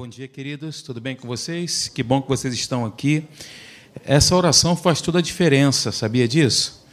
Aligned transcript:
Bom 0.00 0.08
dia, 0.08 0.26
queridos. 0.26 0.80
Tudo 0.80 0.98
bem 0.98 1.14
com 1.14 1.28
vocês? 1.28 1.86
Que 1.86 2.02
bom 2.02 2.22
que 2.22 2.28
vocês 2.30 2.54
estão 2.54 2.86
aqui. 2.86 3.22
Essa 4.02 4.34
oração 4.34 4.74
faz 4.74 5.02
toda 5.02 5.18
a 5.18 5.22
diferença, 5.22 5.92
sabia 5.92 6.26
disso? 6.26 6.86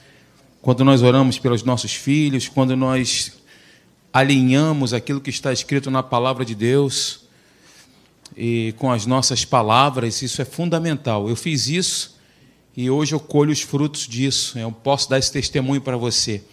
Quando 0.61 0.83
nós 0.83 1.01
oramos 1.01 1.39
pelos 1.39 1.63
nossos 1.63 1.93
filhos, 1.93 2.49
quando 2.49 2.75
nós 2.75 3.31
alinhamos 4.11 4.93
aquilo 4.93 5.21
que 5.21 5.29
está 5.29 5.53
escrito 5.53 5.89
na 5.89 6.03
palavra 6.03 6.43
de 6.43 6.53
Deus 6.53 7.21
e 8.35 8.75
com 8.77 8.91
as 8.91 9.05
nossas 9.05 9.45
palavras, 9.45 10.21
isso 10.21 10.41
é 10.41 10.45
fundamental. 10.45 11.29
Eu 11.29 11.37
fiz 11.37 11.69
isso 11.69 12.19
e 12.75 12.89
hoje 12.89 13.15
eu 13.15 13.21
colho 13.21 13.53
os 13.53 13.61
frutos 13.61 14.05
disso. 14.05 14.59
Eu 14.59 14.69
posso 14.69 15.09
dar 15.09 15.17
esse 15.17 15.31
testemunho 15.31 15.79
para 15.79 15.95
você. 15.95 16.43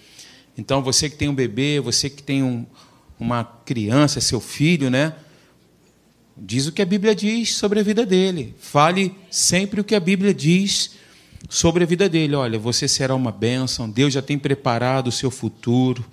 Então, 0.57 0.85
você 0.85 1.11
que 1.11 1.17
tem 1.17 1.29
um 1.29 1.35
bebê, 1.35 1.81
você 1.81 2.09
que 2.09 2.23
tem 2.23 2.45
um, 2.45 2.65
uma 3.19 3.43
criança, 3.43 4.21
seu 4.21 4.39
filho, 4.39 4.89
né? 4.89 5.15
Diz 6.37 6.67
o 6.67 6.73
que 6.73 6.83
a 6.83 6.87
Bíblia 6.87 7.15
diz 7.15 7.55
sobre 7.55 7.79
a 7.79 7.83
vida 7.83 8.05
dele. 8.05 8.55
Fale 8.59 9.15
sempre 9.31 9.81
o 9.81 9.85
que 9.85 9.95
a 9.95 10.01
Bíblia 10.01 10.35
diz 10.35 10.91
sobre 11.49 11.85
a 11.85 11.87
vida 11.87 12.09
dele. 12.09 12.35
Olha, 12.35 12.59
você 12.59 12.89
será 12.89 13.15
uma 13.15 13.31
bênção, 13.31 13.89
Deus 13.89 14.13
já 14.13 14.21
tem 14.21 14.39
preparado 14.39 15.09
o 15.09 15.13
seu 15.13 15.31
futuro, 15.31 16.05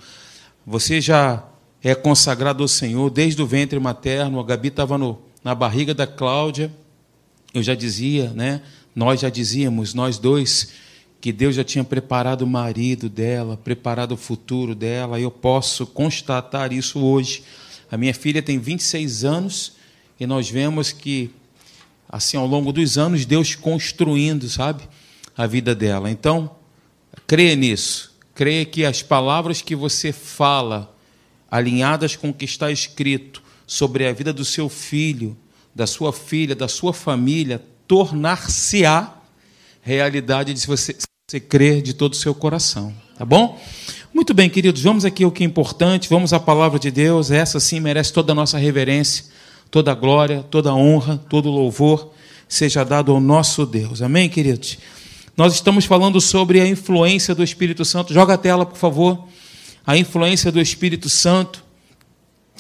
você 0.66 1.02
já 1.02 1.44
é 1.84 1.96
consagrado 1.96 2.62
ao 2.62 2.68
Senhor 2.68 3.10
desde 3.10 3.42
o 3.42 3.48
ventre 3.48 3.80
materno. 3.80 4.40
A 4.40 4.44
Gabi 4.44 4.68
estava 4.68 4.98
na 5.44 5.56
barriga 5.56 5.94
da 5.94 6.06
Cláudia, 6.06 6.72
eu 7.54 7.64
já 7.64 7.74
dizia, 7.74 8.30
né? 8.30 8.62
Nós 8.96 9.22
já 9.22 9.30
dizíamos, 9.30 9.94
nós 9.96 10.20
dois, 10.20 10.70
que 11.20 11.32
Deus 11.32 11.56
já 11.56 11.64
tinha 11.64 11.84
preparado 11.84 12.44
o 12.44 12.48
marido 12.48 13.10
dela, 13.10 13.58
preparado 13.58 14.12
o 14.12 14.18
futuro 14.18 14.76
dela, 14.76 15.20
eu 15.20 15.32
posso 15.32 15.88
constatar 15.88 16.72
isso 16.72 17.00
hoje. 17.00 17.44
A 17.90 17.98
minha 17.98 18.14
filha 18.14 18.42
tem 18.42 18.60
26 18.60 19.24
anos 19.26 19.81
e 20.22 20.28
nós 20.28 20.48
vemos 20.48 20.92
que, 20.92 21.32
assim, 22.08 22.38
ao 22.38 22.46
longo 22.46 22.72
dos 22.72 22.96
anos, 22.96 23.26
Deus 23.26 23.56
construindo, 23.56 24.48
sabe, 24.48 24.84
a 25.36 25.48
vida 25.48 25.74
dela. 25.74 26.12
Então, 26.12 26.58
creia 27.26 27.56
nisso. 27.56 28.14
Creia 28.36 28.64
que 28.64 28.86
as 28.86 29.02
palavras 29.02 29.64
que 29.64 29.76
você 29.76 30.12
fala, 30.12 30.96
alinhadas 31.50 32.16
com 32.16 32.30
o 32.30 32.34
que 32.36 32.46
está 32.46 32.72
escrito 32.72 33.42
sobre 33.66 34.06
a 34.06 34.14
vida 34.14 34.32
do 34.32 34.46
seu 34.46 34.70
filho, 34.70 35.36
da 35.74 35.88
sua 35.88 36.14
filha, 36.14 36.56
da 36.56 36.68
sua 36.68 36.94
família, 36.94 37.60
tornar-se-á 37.88 39.16
realidade 39.82 40.56
se 40.56 40.68
você, 40.68 40.94
se 40.94 41.08
você 41.28 41.40
crer 41.40 41.82
de 41.82 41.96
todo 41.96 42.14
o 42.14 42.16
seu 42.16 42.36
coração. 42.36 42.94
Tá 43.18 43.26
bom? 43.26 43.60
Muito 44.14 44.36
bem, 44.36 44.52
queridos, 44.52 44.84
vamos 44.84 45.04
aqui 45.04 45.24
ao 45.24 45.32
que 45.32 45.44
é 45.44 45.48
importante, 45.48 46.08
vamos 46.08 46.32
à 46.32 46.40
palavra 46.40 46.78
de 46.78 46.92
Deus, 46.92 47.32
essa 47.32 47.60
sim 47.60 47.80
merece 47.80 48.14
toda 48.14 48.34
a 48.34 48.36
nossa 48.36 48.60
reverência 48.60 49.32
toda 49.72 49.96
glória, 49.96 50.44
toda 50.52 50.76
honra, 50.76 51.18
todo 51.30 51.50
louvor 51.50 52.12
seja 52.48 52.84
dado 52.84 53.14
ao 53.14 53.22
nosso 53.22 53.66
Deus. 53.66 54.02
Amém, 54.02 54.28
queridos? 54.28 54.78
Nós 55.38 55.54
estamos 55.54 55.86
falando 55.86 56.20
sobre 56.20 56.60
a 56.60 56.68
influência 56.68 57.34
do 57.34 57.42
Espírito 57.42 57.86
Santo. 57.86 58.14
Joga 58.14 58.34
a 58.34 58.38
tela, 58.38 58.66
por 58.66 58.78
favor. 58.78 59.30
A 59.88 59.98
influência 59.98 60.52
do 60.52 60.60
Espírito 60.60 61.08
Santo. 61.08 61.64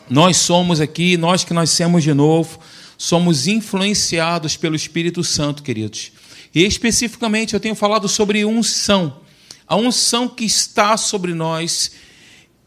Nós 0.09 0.38
somos 0.38 0.80
aqui, 0.80 1.17
nós 1.17 1.44
que 1.44 1.54
nascemos 1.54 2.04
de 2.04 2.14
novo, 2.14 2.58
somos 2.98 3.45
influenciados 3.45 4.56
pelo 4.56 4.76
Espírito 4.76 5.23
Santo, 5.23 5.64
queridos. 5.64 6.14
E 6.56 6.64
especificamente 6.64 7.54
eu 7.54 7.59
tenho 7.59 7.76
falado 7.76 8.08
sobre 8.08 8.45
unção. 8.45 9.17
A 9.67 9.76
unção 9.76 10.28
que 10.30 10.45
está 10.45 10.95
sobre 10.95 11.34
nós 11.34 11.92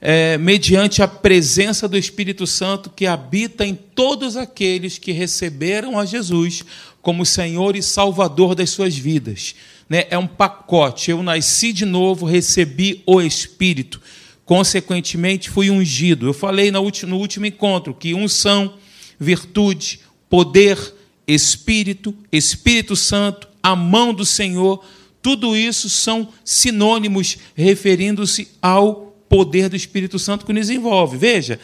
é, 0.07 0.37
mediante 0.37 1.03
a 1.03 1.09
presença 1.09 1.89
do 1.89 1.97
Espírito 1.97 2.47
Santo 2.47 2.91
que 2.91 3.07
habita 3.07 3.65
em 3.65 3.75
todos 3.75 4.37
aqueles 4.37 4.99
que 4.99 5.13
receberam 5.13 5.99
a 5.99 6.05
Jesus 6.05 6.63
como 7.01 7.25
Senhor 7.25 7.75
e 7.75 7.83
Salvador 7.83 8.55
das 8.55 8.69
suas 8.69 8.95
vidas. 8.95 9.55
Né? 9.89 10.05
É 10.11 10.19
um 10.19 10.27
pacote. 10.27 11.11
Eu 11.11 11.23
nasci 11.23 11.73
de 11.73 11.87
novo, 11.87 12.27
recebi 12.27 13.03
o 13.07 13.23
Espírito, 13.23 13.99
consequentemente 14.45 15.49
fui 15.49 15.71
ungido. 15.71 16.27
Eu 16.27 16.35
falei 16.35 16.71
no 16.71 16.83
último 16.83 17.47
encontro 17.47 17.95
que 17.95 18.13
unção, 18.13 18.75
virtude, 19.19 20.01
poder, 20.29 20.79
Espírito, 21.27 22.15
Espírito 22.31 22.95
Santo, 22.95 23.49
a 23.63 23.75
mão 23.75 24.13
do 24.13 24.27
Senhor, 24.27 24.85
tudo 25.23 25.57
isso 25.57 25.89
são 25.89 26.29
sinônimos 26.45 27.39
referindo-se 27.55 28.49
ao 28.61 29.14
poder 29.35 29.69
do 29.69 29.75
Espírito 29.75 30.17
Santo 30.17 30.47
que 30.47 30.53
nos 30.53 30.71
envolve. 30.71 31.17
Veja, 31.17 31.59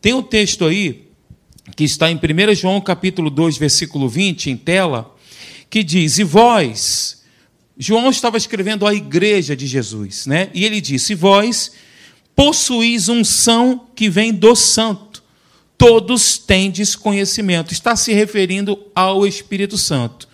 tem 0.00 0.14
um 0.14 0.22
texto 0.22 0.64
aí 0.64 1.04
que 1.76 1.84
está 1.84 2.10
em 2.10 2.16
1 2.16 2.54
João 2.54 2.80
capítulo 2.80 3.28
2, 3.28 3.58
versículo 3.58 4.08
20, 4.08 4.48
em 4.48 4.56
tela, 4.56 5.14
que 5.68 5.84
diz: 5.84 6.18
"E 6.18 6.24
vós, 6.24 7.22
João 7.76 8.08
estava 8.08 8.38
escrevendo 8.38 8.86
à 8.86 8.94
igreja 8.94 9.54
de 9.54 9.66
Jesus, 9.66 10.24
né? 10.24 10.48
E 10.54 10.64
ele 10.64 10.80
disse: 10.80 11.14
"Vós 11.14 11.72
possuís 12.34 13.10
unção 13.10 13.88
que 13.94 14.08
vem 14.08 14.32
do 14.32 14.56
santo. 14.56 15.22
Todos 15.76 16.38
tendes 16.38 16.96
conhecimento." 16.96 17.70
Está 17.70 17.96
se 17.96 18.14
referindo 18.14 18.78
ao 18.94 19.26
Espírito 19.26 19.76
Santo. 19.76 20.26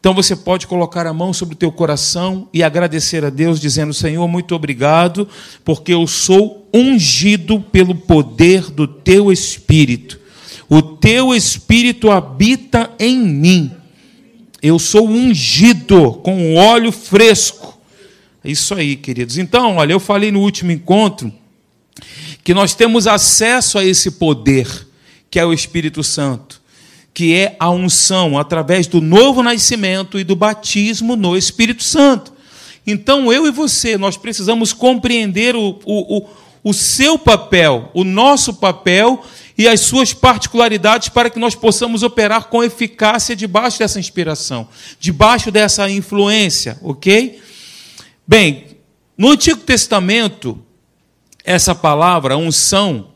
Então 0.00 0.14
você 0.14 0.34
pode 0.34 0.66
colocar 0.66 1.06
a 1.06 1.12
mão 1.12 1.30
sobre 1.30 1.54
o 1.54 1.58
teu 1.58 1.70
coração 1.70 2.48
e 2.54 2.62
agradecer 2.62 3.22
a 3.22 3.28
Deus, 3.28 3.60
dizendo: 3.60 3.92
Senhor, 3.92 4.26
muito 4.26 4.54
obrigado, 4.54 5.28
porque 5.62 5.92
eu 5.92 6.06
sou 6.06 6.66
ungido 6.72 7.60
pelo 7.60 7.94
poder 7.94 8.70
do 8.70 8.88
teu 8.88 9.30
Espírito. 9.30 10.18
O 10.70 10.80
teu 10.80 11.34
Espírito 11.34 12.10
habita 12.10 12.90
em 12.98 13.18
mim. 13.18 13.72
Eu 14.62 14.78
sou 14.78 15.06
ungido 15.06 16.14
com 16.14 16.54
óleo 16.54 16.92
fresco. 16.92 17.78
É 18.42 18.50
isso 18.50 18.74
aí, 18.74 18.96
queridos. 18.96 19.36
Então, 19.36 19.76
olha, 19.76 19.92
eu 19.92 20.00
falei 20.00 20.32
no 20.32 20.40
último 20.40 20.70
encontro 20.70 21.30
que 22.42 22.54
nós 22.54 22.74
temos 22.74 23.06
acesso 23.06 23.76
a 23.76 23.84
esse 23.84 24.12
poder, 24.12 24.66
que 25.30 25.38
é 25.38 25.44
o 25.44 25.52
Espírito 25.52 26.02
Santo 26.02 26.59
que 27.12 27.34
é 27.34 27.56
a 27.58 27.70
unção 27.70 28.38
através 28.38 28.86
do 28.86 29.00
novo 29.00 29.42
nascimento 29.42 30.18
e 30.18 30.24
do 30.24 30.36
batismo 30.36 31.16
no 31.16 31.36
Espírito 31.36 31.82
Santo. 31.82 32.32
Então, 32.86 33.32
eu 33.32 33.46
e 33.46 33.50
você, 33.50 33.98
nós 33.98 34.16
precisamos 34.16 34.72
compreender 34.72 35.54
o, 35.54 35.78
o, 35.84 36.28
o, 36.64 36.72
seu 36.72 37.18
papel, 37.18 37.90
o 37.92 38.04
nosso 38.04 38.54
papel 38.54 39.24
e 39.56 39.68
as 39.68 39.80
suas 39.80 40.14
particularidades 40.14 41.08
para 41.10 41.28
que 41.28 41.38
nós 41.38 41.54
possamos 41.54 42.02
operar 42.02 42.44
com 42.48 42.64
eficácia 42.64 43.36
debaixo 43.36 43.78
dessa 43.78 44.00
inspiração, 44.00 44.66
debaixo 44.98 45.50
dessa 45.50 45.90
influência, 45.90 46.78
ok? 46.82 47.40
Bem, 48.26 48.78
no 49.16 49.30
Antigo 49.32 49.60
Testamento, 49.60 50.58
essa 51.44 51.74
palavra, 51.74 52.38
unção, 52.38 53.08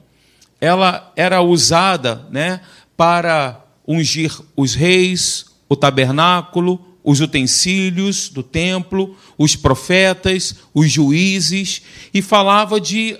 ela 0.60 1.12
era 1.16 1.40
usada 1.40 2.26
né, 2.30 2.60
para 2.96 3.63
ungir 3.86 4.32
os 4.56 4.74
reis, 4.74 5.46
o 5.68 5.76
tabernáculo, 5.76 6.80
os 7.02 7.20
utensílios 7.20 8.28
do 8.28 8.42
templo, 8.42 9.16
os 9.36 9.54
profetas, 9.54 10.56
os 10.72 10.90
juízes, 10.90 11.82
e 12.12 12.22
falava 12.22 12.80
de 12.80 13.18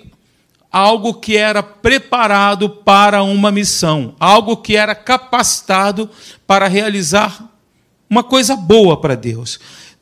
algo 0.71 1.13
que 1.13 1.37
era 1.37 1.63
preparado 1.63 2.69
para 2.69 3.23
uma 3.23 3.51
missão, 3.51 4.15
algo 4.19 4.57
que 4.57 4.75
era 4.75 4.95
capacitado 4.95 6.09
para 6.47 6.67
realizar 6.67 7.49
uma 8.09 8.23
coisa 8.23 8.55
boa 8.55 8.99
para 8.99 9.15
Deus. 9.15 9.59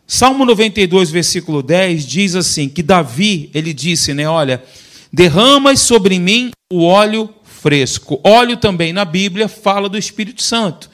Salmo 0.07 0.45
92, 0.45 1.11
versículo 1.11 1.61
10 1.61 2.05
diz 2.05 2.35
assim: 2.35 2.69
que 2.69 2.81
Davi, 2.81 3.49
ele 3.53 3.73
disse, 3.73 4.13
né, 4.13 4.27
olha, 4.27 4.63
derramas 5.11 5.79
sobre 5.81 6.17
mim 6.19 6.51
o 6.71 6.83
óleo 6.83 7.29
fresco. 7.63 8.19
Óleo 8.25 8.57
também 8.57 8.91
na 8.91 9.05
Bíblia 9.05 9.47
fala 9.47 9.87
do 9.87 9.97
Espírito 9.97 10.43
Santo. 10.43 10.89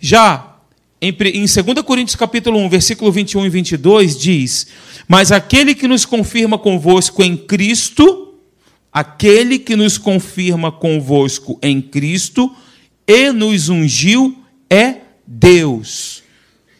Já 0.00 0.56
em, 0.98 1.10
em 1.10 1.44
2 1.44 1.82
Coríntios 1.84 2.16
capítulo 2.16 2.58
1, 2.60 2.70
versículo 2.70 3.12
21 3.12 3.44
e 3.44 3.50
22 3.50 4.18
diz: 4.18 4.66
"Mas 5.06 5.30
aquele 5.30 5.74
que 5.74 5.86
nos 5.86 6.06
confirma 6.06 6.56
convosco 6.56 7.22
em 7.22 7.36
Cristo, 7.36 8.34
aquele 8.90 9.58
que 9.58 9.76
nos 9.76 9.98
confirma 9.98 10.72
convosco 10.72 11.58
em 11.62 11.82
Cristo 11.82 12.50
e 13.06 13.30
nos 13.30 13.68
ungiu 13.68 14.38
é 14.70 14.96
Deus." 15.26 16.24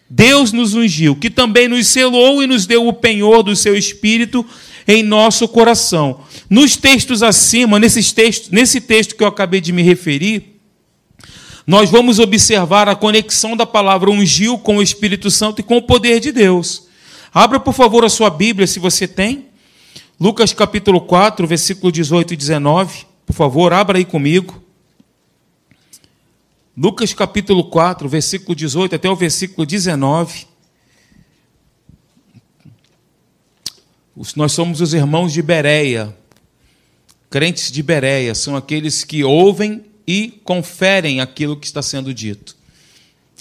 Deus 0.08 0.52
nos 0.52 0.72
ungiu, 0.72 1.16
que 1.16 1.28
também 1.28 1.66
nos 1.66 1.88
selou 1.88 2.40
e 2.40 2.46
nos 2.46 2.64
deu 2.64 2.87
o 2.87 2.93
penhor 2.93 3.43
do 3.43 3.56
seu 3.56 3.76
espírito 3.76 4.46
em 4.87 5.03
nosso 5.03 5.49
coração. 5.49 6.21
Nos 6.49 6.77
textos 6.77 7.23
acima, 7.23 7.79
nesses 7.79 8.12
textos, 8.12 8.50
nesse 8.50 8.81
texto 8.81 9.17
que 9.17 9.23
eu 9.23 9.29
acabei 9.29 9.61
de 9.61 9.73
me 9.73 9.83
referir, 9.83 10.61
nós 11.67 11.91
vamos 11.91 12.19
observar 12.19 12.88
a 12.88 12.94
conexão 12.94 13.56
da 13.56 13.67
palavra 13.67 14.11
ungiu 14.11 14.56
com 14.56 14.77
o 14.77 14.83
Espírito 14.83 15.31
Santo 15.31 15.61
e 15.61 15.65
com 15.65 15.77
o 15.79 15.83
poder 15.83 16.21
de 16.21 16.31
Deus. 16.31 16.87
Abra, 17.35 17.59
por 17.59 17.75
favor, 17.75 18.05
a 18.05 18.09
sua 18.09 18.31
Bíblia, 18.31 18.67
se 18.67 18.79
você 18.79 19.09
tem. 19.09 19.47
Lucas 20.19 20.53
capítulo 20.53 21.00
4, 21.00 21.47
versículo 21.47 21.91
18 21.91 22.35
e 22.35 22.37
19. 22.37 23.05
Por 23.27 23.35
favor, 23.35 23.73
abra 23.73 23.99
aí 23.99 24.05
comigo. 24.05 24.62
Lucas 26.77 27.12
capítulo 27.12 27.65
4, 27.65 28.09
versículo 28.09 28.55
18 28.55 28.94
até 28.94 29.11
o 29.11 29.17
versículo 29.17 29.67
19. 29.67 30.47
Nós 34.34 34.52
somos 34.52 34.80
os 34.80 34.94
irmãos 34.94 35.32
de 35.32 35.42
Bereia. 35.42 36.16
Crentes 37.28 37.70
de 37.70 37.82
Bereia 37.82 38.34
são 38.34 38.56
aqueles 38.56 39.04
que 39.04 39.22
ouvem 39.22 39.84
e 40.06 40.40
conferem 40.42 41.20
aquilo 41.20 41.56
que 41.56 41.66
está 41.66 41.82
sendo 41.82 42.14
dito. 42.14 42.56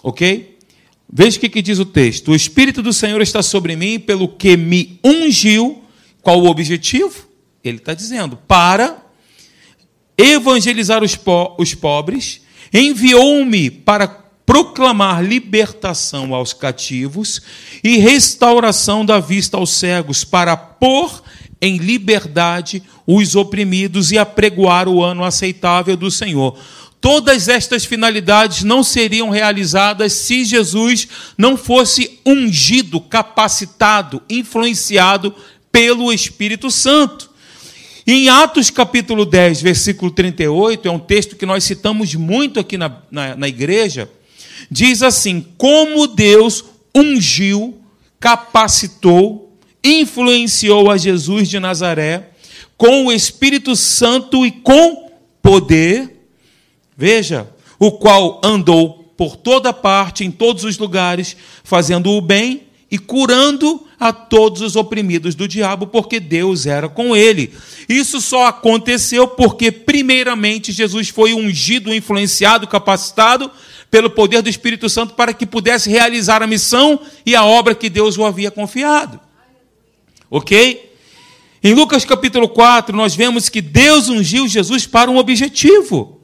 Ok? 0.04 0.58
Veja 1.12 1.38
o 1.38 1.40
que, 1.40 1.48
que 1.48 1.62
diz 1.62 1.80
o 1.80 1.86
texto. 1.86 2.32
O 2.32 2.36
Espírito 2.36 2.82
do 2.82 2.92
Senhor 2.92 3.22
está 3.22 3.42
sobre 3.42 3.76
mim, 3.76 4.00
pelo 4.00 4.28
que 4.28 4.58
me 4.58 5.00
ungiu. 5.04 5.82
Qual 6.22 6.42
o 6.42 6.48
objetivo? 6.48 7.26
Ele 7.64 7.78
está 7.78 7.94
dizendo: 7.94 8.36
para 8.36 9.02
evangelizar 10.18 11.04
os, 11.04 11.16
po 11.16 11.56
os 11.58 11.74
pobres, 11.74 12.42
enviou-me 12.74 13.70
para 13.70 14.25
proclamar 14.46 15.24
libertação 15.24 16.36
aos 16.36 16.54
cativos 16.54 17.42
e 17.84 17.98
restauração 17.98 19.06
da 19.06 19.20
vista 19.20 19.58
aos 19.58 19.72
cegos, 19.72 20.24
para 20.24 20.56
pôr 20.56 21.24
em 21.62 21.78
liberdade 21.78 22.84
os 23.08 23.36
oprimidos 23.36 24.12
e 24.12 24.18
apregoar 24.18 24.88
o 24.88 25.04
ano 25.04 25.24
aceitável 25.24 25.98
do 25.98 26.12
Senhor. 26.12 26.58
Todas 27.02 27.48
estas 27.48 27.86
finalidades 27.86 28.64
não 28.64 28.84
seriam 28.84 29.30
realizadas 29.30 30.14
se 30.14 30.44
Jesus 30.44 31.08
não 31.38 31.56
fosse 31.56 32.20
ungido, 32.26 33.00
capacitado, 33.00 34.22
influenciado 34.30 35.34
pelo 35.72 36.12
Espírito 36.12 36.72
Santo. 36.72 37.30
Em 38.08 38.30
Atos 38.30 38.70
capítulo 38.70 39.26
10, 39.26 39.62
versículo 39.62 40.12
38, 40.12 40.88
é 40.88 40.92
um 40.92 41.00
texto 41.00 41.36
que 41.36 41.46
nós 41.46 41.64
citamos 41.64 42.14
muito 42.16 42.60
aqui 42.60 42.78
na, 42.78 42.98
na, 43.10 43.36
na 43.36 43.48
igreja, 43.48 44.10
diz 44.70 45.02
assim: 45.02 45.46
Como 45.58 46.08
Deus 46.08 46.64
ungiu, 46.96 47.78
capacitou, 48.20 49.58
influenciou 49.84 50.90
a 50.90 50.98
Jesus 50.98 51.50
de 51.50 51.60
Nazaré 51.60 52.32
com 52.78 53.06
o 53.06 53.12
Espírito 53.12 53.76
Santo 53.76 54.46
e 54.46 54.52
com 54.52 55.12
poder, 55.42 56.28
veja, 56.98 57.48
o 57.80 57.92
qual 57.92 58.42
andou 58.44 59.14
por 59.18 59.36
toda 59.36 59.72
parte, 59.72 60.26
em 60.26 60.32
todos 60.32 60.64
os 60.64 60.78
lugares, 60.78 61.38
fazendo 61.64 62.10
o 62.12 62.22
bem 62.22 62.64
e 62.92 62.98
curando 62.98 63.86
a 64.00 64.12
todos 64.12 64.62
os 64.62 64.76
oprimidos 64.76 65.36
do 65.36 65.48
diabo, 65.48 65.88
porque 65.88 66.20
Deus 66.20 66.66
era 66.66 66.90
com 66.90 67.16
ele. 67.16 67.54
Isso 67.88 68.20
só 68.20 68.48
aconteceu 68.48 69.28
porque, 69.28 69.72
primeiramente, 69.72 70.72
Jesus 70.72 71.10
foi 71.10 71.34
ungido, 71.34 71.94
influenciado, 71.94 72.68
capacitado 72.68 73.50
pelo 73.96 74.10
poder 74.10 74.42
do 74.42 74.50
Espírito 74.50 74.90
Santo 74.90 75.14
para 75.14 75.34
que 75.34 75.46
pudesse 75.46 75.90
realizar 75.90 76.44
a 76.44 76.48
missão 76.48 77.00
e 77.26 77.34
a 77.34 77.46
obra 77.46 77.74
que 77.74 77.90
Deus 77.90 78.18
o 78.18 78.26
havia 78.26 78.52
confiado. 78.52 79.18
Ok? 80.30 80.92
Em 81.64 81.74
Lucas 81.74 82.04
capítulo 82.04 82.50
4, 82.50 82.94
nós 82.94 83.16
vemos 83.16 83.48
que 83.48 83.62
Deus 83.62 84.10
ungiu 84.10 84.50
Jesus 84.50 84.86
para 84.86 85.10
um 85.10 85.16
objetivo. 85.16 86.20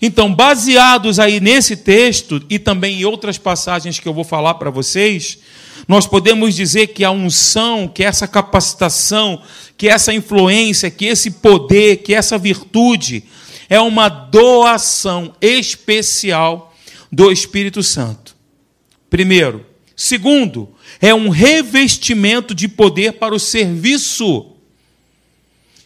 Então, 0.00 0.34
baseados 0.34 1.18
aí 1.18 1.38
nesse 1.38 1.76
texto 1.76 2.42
e 2.48 2.58
também 2.58 3.02
em 3.02 3.04
outras 3.04 3.36
passagens 3.36 4.00
que 4.00 4.08
eu 4.08 4.14
vou 4.14 4.24
falar 4.24 4.54
para 4.54 4.70
vocês, 4.70 5.38
nós 5.86 6.06
podemos 6.06 6.54
dizer 6.54 6.86
que 6.86 7.04
a 7.04 7.10
unção, 7.10 7.86
que 7.86 8.02
essa 8.02 8.26
capacitação, 8.26 9.42
que 9.76 9.86
essa 9.86 10.14
influência, 10.14 10.90
que 10.90 11.04
esse 11.04 11.30
poder, 11.30 11.98
que 11.98 12.14
essa 12.14 12.38
virtude 12.38 13.22
é 13.68 13.80
uma 13.80 14.08
doação 14.08 15.34
especial 15.40 16.74
do 17.10 17.30
Espírito 17.30 17.82
Santo. 17.82 18.36
Primeiro, 19.10 19.64
segundo, 19.94 20.74
é 21.00 21.14
um 21.14 21.28
revestimento 21.28 22.54
de 22.54 22.68
poder 22.68 23.14
para 23.14 23.34
o 23.34 23.40
serviço. 23.40 24.52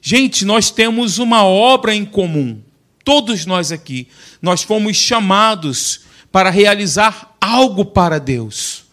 Gente, 0.02 0.44
nós 0.44 0.70
temos 0.70 1.18
uma 1.18 1.44
obra 1.44 1.94
em 1.94 2.04
comum. 2.04 2.60
Todos 3.04 3.46
nós 3.46 3.72
aqui, 3.72 4.08
nós 4.40 4.62
fomos 4.62 4.96
chamados 4.96 6.02
para 6.32 6.50
realizar 6.50 7.34
algo 7.40 7.84
para 7.84 8.18
Deus. 8.18 8.84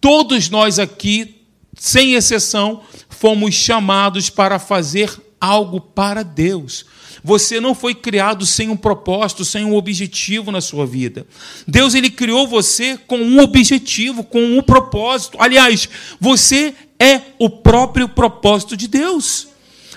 Todos 0.00 0.50
nós 0.50 0.78
aqui, 0.78 1.42
sem 1.76 2.14
exceção, 2.14 2.82
fomos 3.08 3.54
chamados 3.54 4.28
para 4.30 4.58
fazer 4.58 5.10
algo 5.44 5.80
para 5.80 6.22
Deus. 6.22 6.86
Você 7.22 7.60
não 7.60 7.74
foi 7.74 7.94
criado 7.94 8.44
sem 8.44 8.68
um 8.68 8.76
propósito, 8.76 9.44
sem 9.44 9.64
um 9.64 9.74
objetivo 9.74 10.50
na 10.50 10.60
sua 10.60 10.86
vida. 10.86 11.26
Deus 11.66 11.94
ele 11.94 12.10
criou 12.10 12.46
você 12.46 12.98
com 13.06 13.18
um 13.18 13.40
objetivo, 13.40 14.24
com 14.24 14.42
um 14.42 14.62
propósito. 14.62 15.38
Aliás, 15.40 15.88
você 16.20 16.74
é 16.98 17.20
o 17.38 17.48
próprio 17.48 18.08
propósito 18.08 18.76
de 18.76 18.88
Deus. 18.88 19.48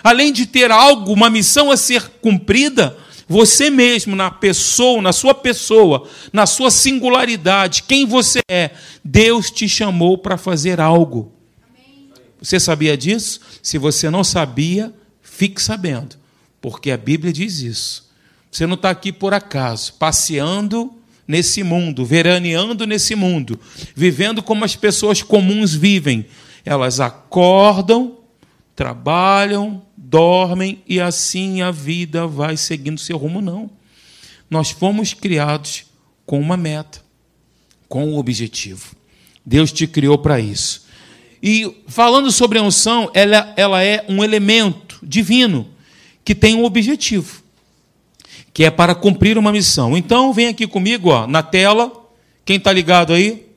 Além 0.04 0.32
de 0.32 0.46
ter 0.46 0.72
algo, 0.72 1.12
uma 1.12 1.30
missão 1.30 1.70
a 1.70 1.76
ser 1.76 2.10
cumprida, 2.22 2.98
você 3.28 3.70
mesmo, 3.70 4.16
na 4.16 4.32
pessoa, 4.32 5.02
na 5.02 5.12
sua 5.12 5.34
pessoa, 5.34 6.08
na 6.32 6.46
sua 6.46 6.72
singularidade, 6.72 7.84
quem 7.84 8.06
você 8.06 8.40
é, 8.50 8.72
Deus 9.04 9.52
te 9.52 9.68
chamou 9.68 10.18
para 10.18 10.38
fazer 10.38 10.80
algo. 10.80 11.34
Você 12.42 12.60
sabia 12.60 12.96
disso? 12.96 13.42
Se 13.62 13.78
você 13.78 14.10
não 14.10 14.24
sabia, 14.24 14.94
fique 15.38 15.62
sabendo 15.62 16.18
porque 16.60 16.92
a 16.92 16.98
Bíblia 16.98 17.32
diz 17.32 17.60
isso. 17.60 18.10
Você 18.52 18.66
não 18.66 18.76
está 18.76 18.90
aqui 18.90 19.12
por 19.12 19.34
acaso, 19.34 19.94
passeando 19.94 20.92
nesse 21.28 21.64
mundo, 21.64 22.06
veraneando 22.06 22.88
nesse 22.88 23.16
mundo, 23.16 23.60
vivendo 23.96 24.42
como 24.42 24.66
as 24.66 24.76
pessoas 24.76 25.22
comuns 25.22 25.74
vivem. 25.74 26.26
Elas 26.66 27.00
acordam, 27.00 28.18
trabalham, 28.76 29.82
dormem 29.96 30.82
e 30.88 31.00
assim 31.00 31.62
a 31.62 31.72
vida 31.72 32.26
vai 32.26 32.58
seguindo 32.58 33.00
seu 33.00 33.18
rumo. 33.18 33.42
Não. 33.42 33.70
Nós 34.50 34.72
fomos 34.72 35.14
criados 35.14 35.86
com 36.26 36.40
uma 36.40 36.58
meta, 36.58 37.02
com 37.88 38.06
um 38.06 38.18
objetivo. 38.18 38.96
Deus 39.46 39.72
te 39.72 39.86
criou 39.86 40.18
para 40.18 40.40
isso. 40.40 40.86
E 41.44 41.84
falando 41.88 42.32
sobre 42.32 42.58
a 42.58 42.64
unção, 42.64 43.12
ela, 43.14 43.54
ela 43.56 43.84
é 43.84 44.04
um 44.10 44.24
elemento 44.24 44.87
divino 45.02 45.68
que 46.24 46.36
tem 46.36 46.56
um 46.56 46.66
objetivo, 46.66 47.42
que 48.54 48.64
é 48.64 48.70
para 48.70 48.94
cumprir 48.94 49.38
uma 49.38 49.52
missão. 49.52 49.96
Então, 49.96 50.34
vem 50.34 50.48
aqui 50.48 50.68
comigo, 50.68 51.10
ó, 51.10 51.26
na 51.26 51.42
tela, 51.42 51.92
quem 52.44 52.58
está 52.58 52.72
ligado 52.72 53.14
aí? 53.14 53.48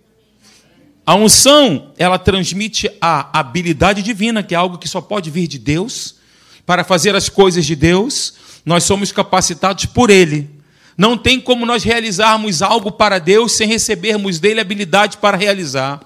A 1.05 1.15
unção, 1.17 1.93
ela 1.99 2.19
transmite 2.19 2.89
a 3.01 3.39
habilidade 3.39 4.03
divina, 4.03 4.43
que 4.43 4.55
é 4.55 4.59
algo 4.59 4.79
que 4.79 4.89
só 4.89 5.01
pode 5.01 5.31
vir 5.31 5.49
de 5.49 5.59
Deus, 5.59 6.17
para 6.65 6.85
fazer 6.85 7.17
as 7.17 7.29
coisas 7.29 7.67
de 7.67 7.75
Deus. 7.75 8.35
Nós 8.65 8.85
somos 8.85 9.11
capacitados 9.11 9.87
por 9.87 10.11
Ele. 10.11 10.49
Não 10.97 11.17
tem 11.17 11.41
como 11.41 11.67
nós 11.67 11.83
realizarmos 11.83 12.63
algo 12.63 12.93
para 12.93 13.19
Deus 13.19 13.53
sem 13.53 13.67
recebermos 13.67 14.39
dele 14.39 14.61
habilidade 14.61 15.17
para 15.17 15.37
realizar 15.37 16.01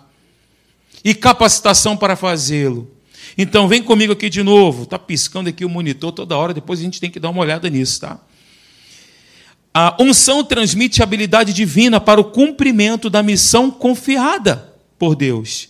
e 1.04 1.14
capacitação 1.14 1.96
para 1.96 2.16
fazê-lo. 2.16 2.93
Então 3.36 3.68
vem 3.68 3.82
comigo 3.82 4.12
aqui 4.12 4.28
de 4.28 4.42
novo. 4.42 4.84
Está 4.84 4.98
piscando 4.98 5.48
aqui 5.48 5.64
o 5.64 5.68
monitor 5.68 6.12
toda 6.12 6.36
hora, 6.36 6.54
depois 6.54 6.80
a 6.80 6.82
gente 6.82 7.00
tem 7.00 7.10
que 7.10 7.20
dar 7.20 7.30
uma 7.30 7.40
olhada 7.40 7.68
nisso, 7.68 8.00
tá? 8.00 8.18
A 9.72 9.96
unção 10.00 10.44
transmite 10.44 11.02
habilidade 11.02 11.52
divina 11.52 12.00
para 12.00 12.20
o 12.20 12.24
cumprimento 12.24 13.10
da 13.10 13.22
missão 13.22 13.70
confiada 13.70 14.72
por 14.98 15.16
Deus. 15.16 15.68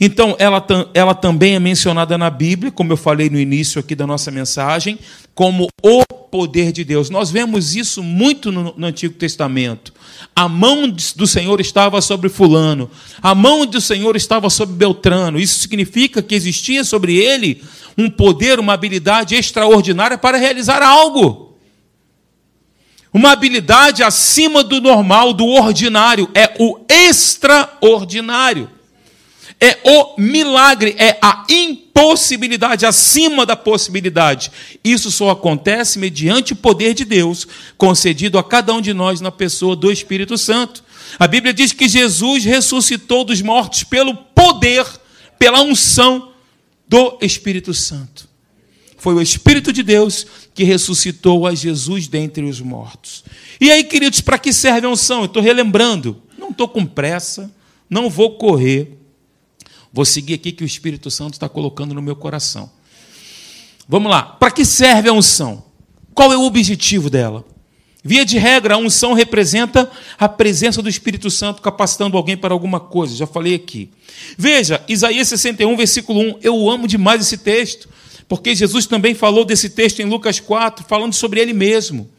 Então, 0.00 0.34
ela, 0.38 0.64
ela 0.92 1.14
também 1.14 1.54
é 1.54 1.58
mencionada 1.58 2.18
na 2.18 2.30
Bíblia, 2.30 2.72
como 2.72 2.92
eu 2.92 2.96
falei 2.96 3.30
no 3.30 3.38
início 3.38 3.78
aqui 3.78 3.94
da 3.94 4.06
nossa 4.06 4.30
mensagem, 4.30 4.98
como 5.34 5.68
o 5.82 6.02
poder 6.34 6.72
de 6.72 6.82
Deus. 6.82 7.10
Nós 7.10 7.30
vemos 7.30 7.76
isso 7.76 8.02
muito 8.02 8.50
no, 8.50 8.74
no 8.76 8.86
Antigo 8.88 9.14
Testamento. 9.14 9.94
A 10.34 10.48
mão 10.48 10.90
do 10.90 11.28
Senhor 11.28 11.60
estava 11.60 12.00
sobre 12.00 12.28
Fulano, 12.28 12.90
a 13.22 13.36
mão 13.36 13.64
do 13.64 13.80
Senhor 13.80 14.16
estava 14.16 14.50
sobre 14.50 14.74
Beltrano. 14.74 15.38
Isso 15.38 15.60
significa 15.60 16.20
que 16.20 16.34
existia 16.34 16.82
sobre 16.82 17.14
ele 17.14 17.62
um 17.96 18.10
poder, 18.10 18.58
uma 18.58 18.72
habilidade 18.72 19.36
extraordinária 19.36 20.18
para 20.18 20.36
realizar 20.36 20.82
algo. 20.82 21.56
Uma 23.12 23.30
habilidade 23.30 24.02
acima 24.02 24.64
do 24.64 24.80
normal, 24.80 25.32
do 25.32 25.46
ordinário, 25.46 26.28
é 26.34 26.52
o 26.58 26.80
extraordinário 26.88 28.73
é 29.60 29.78
o 29.84 30.20
milagre, 30.20 30.94
é 30.98 31.18
a 31.22 31.44
impossibilidade 31.48 32.84
acima 32.84 33.46
da 33.46 33.56
possibilidade. 33.56 34.50
Isso 34.82 35.10
só 35.10 35.30
acontece 35.30 35.98
mediante 35.98 36.52
o 36.52 36.56
poder 36.56 36.94
de 36.94 37.04
Deus 37.04 37.46
concedido 37.78 38.38
a 38.38 38.44
cada 38.44 38.72
um 38.72 38.80
de 38.80 38.92
nós 38.92 39.20
na 39.20 39.30
pessoa 39.30 39.74
do 39.74 39.90
Espírito 39.90 40.36
Santo. 40.36 40.84
A 41.18 41.26
Bíblia 41.26 41.54
diz 41.54 41.72
que 41.72 41.88
Jesus 41.88 42.44
ressuscitou 42.44 43.24
dos 43.24 43.40
mortos 43.40 43.84
pelo 43.84 44.14
poder, 44.14 44.84
pela 45.38 45.62
unção 45.62 46.32
do 46.88 47.18
Espírito 47.22 47.72
Santo. 47.72 48.28
Foi 48.98 49.14
o 49.14 49.20
Espírito 49.20 49.72
de 49.72 49.82
Deus 49.82 50.26
que 50.54 50.64
ressuscitou 50.64 51.46
a 51.46 51.54
Jesus 51.54 52.08
dentre 52.08 52.44
os 52.44 52.60
mortos. 52.60 53.24
E 53.60 53.70
aí, 53.70 53.84
queridos, 53.84 54.20
para 54.20 54.38
que 54.38 54.52
serve 54.52 54.86
a 54.86 54.90
unção? 54.90 55.20
Eu 55.20 55.26
estou 55.26 55.42
relembrando. 55.42 56.22
Não 56.38 56.50
estou 56.50 56.68
com 56.68 56.86
pressa, 56.86 57.50
não 57.88 58.08
vou 58.08 58.36
correr. 58.36 58.98
Vou 59.94 60.04
seguir 60.04 60.34
aqui 60.34 60.50
que 60.50 60.64
o 60.64 60.66
Espírito 60.66 61.08
Santo 61.08 61.34
está 61.34 61.48
colocando 61.48 61.94
no 61.94 62.02
meu 62.02 62.16
coração. 62.16 62.68
Vamos 63.88 64.10
lá. 64.10 64.24
Para 64.24 64.50
que 64.50 64.64
serve 64.64 65.08
a 65.08 65.12
unção? 65.12 65.62
Qual 66.12 66.32
é 66.32 66.36
o 66.36 66.42
objetivo 66.42 67.08
dela? 67.08 67.44
Via 68.02 68.24
de 68.24 68.36
regra, 68.36 68.74
a 68.74 68.76
unção 68.76 69.12
representa 69.12 69.88
a 70.18 70.28
presença 70.28 70.82
do 70.82 70.88
Espírito 70.88 71.30
Santo 71.30 71.62
capacitando 71.62 72.16
alguém 72.16 72.36
para 72.36 72.52
alguma 72.52 72.80
coisa. 72.80 73.14
Já 73.14 73.24
falei 73.24 73.54
aqui. 73.54 73.88
Veja, 74.36 74.82
Isaías 74.88 75.28
61, 75.28 75.76
versículo 75.76 76.20
1. 76.20 76.38
Eu 76.42 76.68
amo 76.68 76.88
demais 76.88 77.20
esse 77.20 77.38
texto, 77.38 77.88
porque 78.28 78.52
Jesus 78.52 78.86
também 78.86 79.14
falou 79.14 79.44
desse 79.44 79.70
texto 79.70 80.00
em 80.00 80.06
Lucas 80.06 80.40
4, 80.40 80.84
falando 80.88 81.12
sobre 81.12 81.38
ele 81.38 81.52
mesmo. 81.52 82.10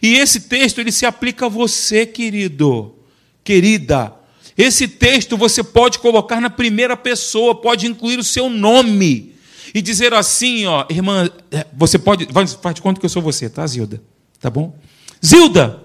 E 0.00 0.14
esse 0.14 0.42
texto 0.42 0.80
ele 0.80 0.92
se 0.92 1.04
aplica 1.04 1.46
a 1.46 1.48
você, 1.48 2.06
querido, 2.06 2.94
querida. 3.42 4.14
Esse 4.56 4.86
texto 4.86 5.36
você 5.36 5.62
pode 5.62 5.98
colocar 5.98 6.40
na 6.40 6.48
primeira 6.48 6.96
pessoa, 6.96 7.54
pode 7.54 7.86
incluir 7.86 8.18
o 8.18 8.24
seu 8.24 8.48
nome 8.48 9.34
e 9.74 9.82
dizer 9.82 10.14
assim, 10.14 10.66
ó, 10.66 10.86
irmã, 10.88 11.28
é, 11.50 11.66
você 11.72 11.98
pode, 11.98 12.28
faz 12.62 12.74
de 12.74 12.80
conta 12.80 13.00
que 13.00 13.06
eu 13.06 13.10
sou 13.10 13.20
você, 13.20 13.50
tá, 13.50 13.66
Zilda? 13.66 14.00
Tá 14.40 14.48
bom? 14.48 14.78
Zilda! 15.24 15.82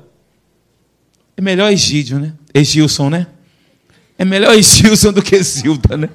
É 1.35 1.41
melhor 1.41 1.71
Egídio, 1.71 2.19
né? 2.19 2.33
Egilson, 2.53 3.09
né? 3.09 3.27
É 4.17 4.25
melhor 4.25 4.53
Egilson 4.57 5.13
do 5.13 5.23
que 5.23 5.41
Zilda, 5.41 5.97
né? 5.97 6.09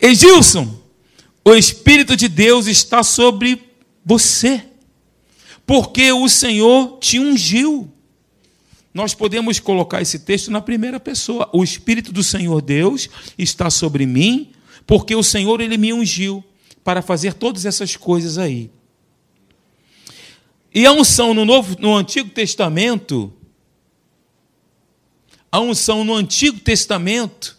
Egilson, 0.00 0.80
o 1.44 1.54
Espírito 1.54 2.16
de 2.16 2.28
Deus 2.28 2.66
está 2.66 3.02
sobre 3.02 3.62
você, 4.04 4.62
porque 5.66 6.10
o 6.12 6.28
Senhor 6.28 6.98
te 7.00 7.18
ungiu. 7.18 7.92
Nós 8.92 9.14
podemos 9.14 9.60
colocar 9.60 10.02
esse 10.02 10.18
texto 10.20 10.50
na 10.50 10.60
primeira 10.60 10.98
pessoa. 10.98 11.48
O 11.52 11.62
Espírito 11.62 12.12
do 12.12 12.24
Senhor 12.24 12.60
Deus 12.60 13.08
está 13.38 13.70
sobre 13.70 14.04
mim, 14.04 14.50
porque 14.86 15.14
o 15.14 15.22
Senhor 15.22 15.60
ele 15.60 15.78
me 15.78 15.92
ungiu 15.92 16.44
para 16.82 17.00
fazer 17.00 17.34
todas 17.34 17.64
essas 17.64 17.96
coisas 17.96 18.36
aí. 18.36 18.70
E 20.74 20.86
a 20.86 20.92
unção 20.92 21.34
no, 21.34 21.44
Novo, 21.44 21.76
no 21.78 21.96
Antigo 21.96 22.30
Testamento, 22.30 23.32
a 25.50 25.60
unção 25.60 26.04
no 26.04 26.14
Antigo 26.14 26.60
Testamento, 26.60 27.58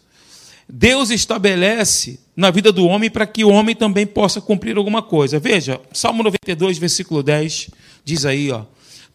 Deus 0.68 1.10
estabelece 1.10 2.20
na 2.36 2.50
vida 2.50 2.72
do 2.72 2.86
homem 2.86 3.10
para 3.10 3.28
que 3.28 3.44
o 3.44 3.50
homem 3.50 3.76
também 3.76 4.08
possa 4.08 4.40
cumprir 4.40 4.78
alguma 4.78 5.02
coisa. 5.02 5.40
Veja, 5.40 5.80
Salmo 5.92 6.24
92, 6.24 6.78
versículo 6.78 7.22
10, 7.22 7.70
diz 8.06 8.26
aí, 8.26 8.50
ó: 8.50 8.64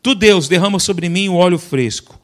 Tu 0.06 0.14
Deus 0.14 0.46
derrama 0.46 0.78
sobre 0.78 1.08
mim 1.08 1.28
o 1.28 1.34
óleo 1.34 1.58
fresco. 1.58 2.16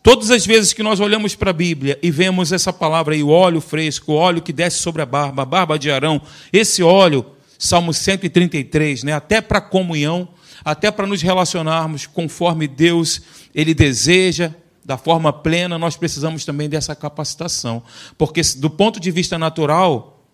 Todas 0.00 0.30
as 0.30 0.46
vezes 0.46 0.72
que 0.72 0.80
nós 0.80 1.00
olhamos 1.00 1.34
para 1.34 1.50
a 1.50 1.52
Bíblia 1.52 1.98
e 2.00 2.08
vemos 2.08 2.52
essa 2.52 2.72
palavra 2.72 3.14
aí, 3.14 3.20
o 3.20 3.30
óleo 3.30 3.60
fresco, 3.60 4.12
o 4.12 4.14
óleo 4.14 4.40
que 4.40 4.52
desce 4.52 4.78
sobre 4.78 5.02
a 5.02 5.06
barba, 5.06 5.42
a 5.42 5.44
barba 5.44 5.76
de 5.76 5.90
Arão, 5.90 6.22
esse 6.52 6.84
óleo, 6.84 7.26
Salmo 7.58 7.92
133, 7.92 9.02
né, 9.02 9.12
até 9.12 9.40
para 9.40 9.60
comunhão, 9.60 10.28
até 10.64 10.88
para 10.88 11.04
nos 11.04 11.20
relacionarmos 11.20 12.06
conforme 12.06 12.68
Deus 12.68 13.22
ele 13.52 13.74
deseja, 13.74 14.54
da 14.84 14.96
forma 14.96 15.32
plena, 15.32 15.76
nós 15.76 15.96
precisamos 15.96 16.44
também 16.44 16.68
dessa 16.68 16.94
capacitação. 16.94 17.82
Porque, 18.16 18.40
do 18.56 18.70
ponto 18.70 19.00
de 19.00 19.10
vista 19.10 19.36
natural, 19.36 20.24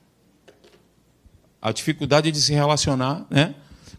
a 1.62 1.72
dificuldade 1.72 2.30
de 2.30 2.38
se 2.38 2.52
relacionar, 2.52 3.24
né? 3.30 3.54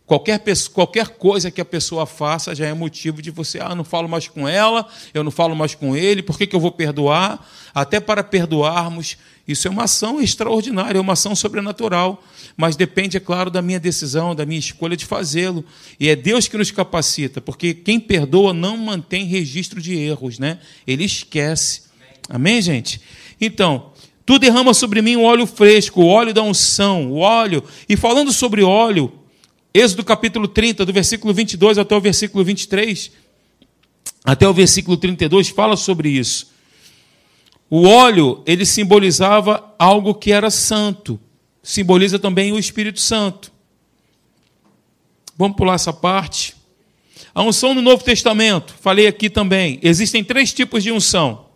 Qualquer, 0.08 0.42
qualquer 0.74 1.10
coisa 1.10 1.52
que 1.52 1.60
a 1.60 1.66
pessoa 1.66 2.06
faça 2.06 2.56
já 2.56 2.66
é 2.66 2.74
motivo 2.74 3.22
de 3.22 3.30
você, 3.30 3.60
ah, 3.60 3.76
não 3.76 3.84
falo 3.84 4.08
mais 4.08 4.26
com 4.26 4.48
ela, 4.48 4.88
eu 5.14 5.22
não 5.22 5.30
falo 5.30 5.54
mais 5.54 5.76
com 5.76 5.98
ele, 5.98 6.24
por 6.24 6.38
que, 6.38 6.48
que 6.48 6.56
eu 6.56 6.62
vou 6.62 6.72
perdoar? 6.72 7.46
Até 7.76 8.00
para 8.00 8.24
perdoarmos, 8.24 9.18
isso 9.46 9.68
é 9.68 9.72
uma 9.72 9.84
ação 9.84 10.22
extraordinária, 10.22 10.98
é 10.98 11.02
uma 11.02 11.12
ação 11.12 11.36
sobrenatural, 11.36 12.24
mas 12.56 12.78
depende, 12.78 13.18
é 13.18 13.20
claro, 13.20 13.52
da 13.52 13.62
minha 13.62 13.82
decisão, 13.82 14.34
da 14.34 14.46
minha 14.46 14.58
escolha 14.60 14.96
de 14.96 15.06
fazê-lo. 15.06 15.66
E 16.00 16.08
é 16.08 16.16
Deus 16.16 16.48
que 16.48 16.58
nos 16.58 16.72
capacita, 16.72 17.42
porque 17.42 17.74
quem 17.74 18.00
perdoa 18.00 18.54
não 18.54 18.78
mantém 18.78 19.26
registro 19.26 19.82
de 19.82 19.94
erros, 19.94 20.40
né? 20.40 20.60
Ele 20.88 21.04
esquece. 21.04 21.84
Amém, 22.30 22.62
gente? 22.62 23.02
Então, 23.42 23.92
tu 24.26 24.40
derrama 24.40 24.74
sobre 24.74 25.02
mim 25.02 25.18
o 25.18 25.24
óleo 25.24 25.46
fresco, 25.46 26.02
o 26.02 26.08
óleo 26.08 26.34
da 26.34 26.44
unção, 26.44 27.12
o 27.12 27.18
óleo. 27.18 27.62
E 27.90 27.98
falando 27.98 28.32
sobre 28.32 28.64
óleo, 28.64 29.12
Êxodo 29.78 30.04
capítulo 30.04 30.48
30, 30.48 30.84
do 30.88 30.92
versículo 30.92 31.32
22 31.32 31.78
até 31.78 31.96
o 31.96 32.02
versículo 32.02 32.44
23, 32.44 33.12
até 34.24 34.50
o 34.50 34.54
versículo 34.54 34.98
32, 34.98 35.50
fala 35.50 35.78
sobre 35.78 36.10
isso. 36.10 36.52
O 37.70 37.88
óleo, 37.88 38.42
ele 38.48 38.66
simbolizava 38.66 39.76
algo 39.78 40.16
que 40.16 40.32
era 40.32 40.50
santo, 40.50 41.20
simboliza 41.62 42.18
também 42.18 42.52
o 42.52 42.58
Espírito 42.58 43.00
Santo. 43.00 43.52
Vamos 45.38 45.56
pular 45.56 45.76
essa 45.76 45.94
parte. 45.94 46.56
A 47.32 47.44
unção 47.44 47.76
no 47.76 47.82
Novo 47.84 48.04
Testamento, 48.04 48.74
falei 48.82 49.06
aqui 49.06 49.30
também, 49.30 49.80
existem 49.84 50.24
três 50.24 50.52
tipos 50.52 50.82
de 50.82 50.92
unção. 50.92 51.50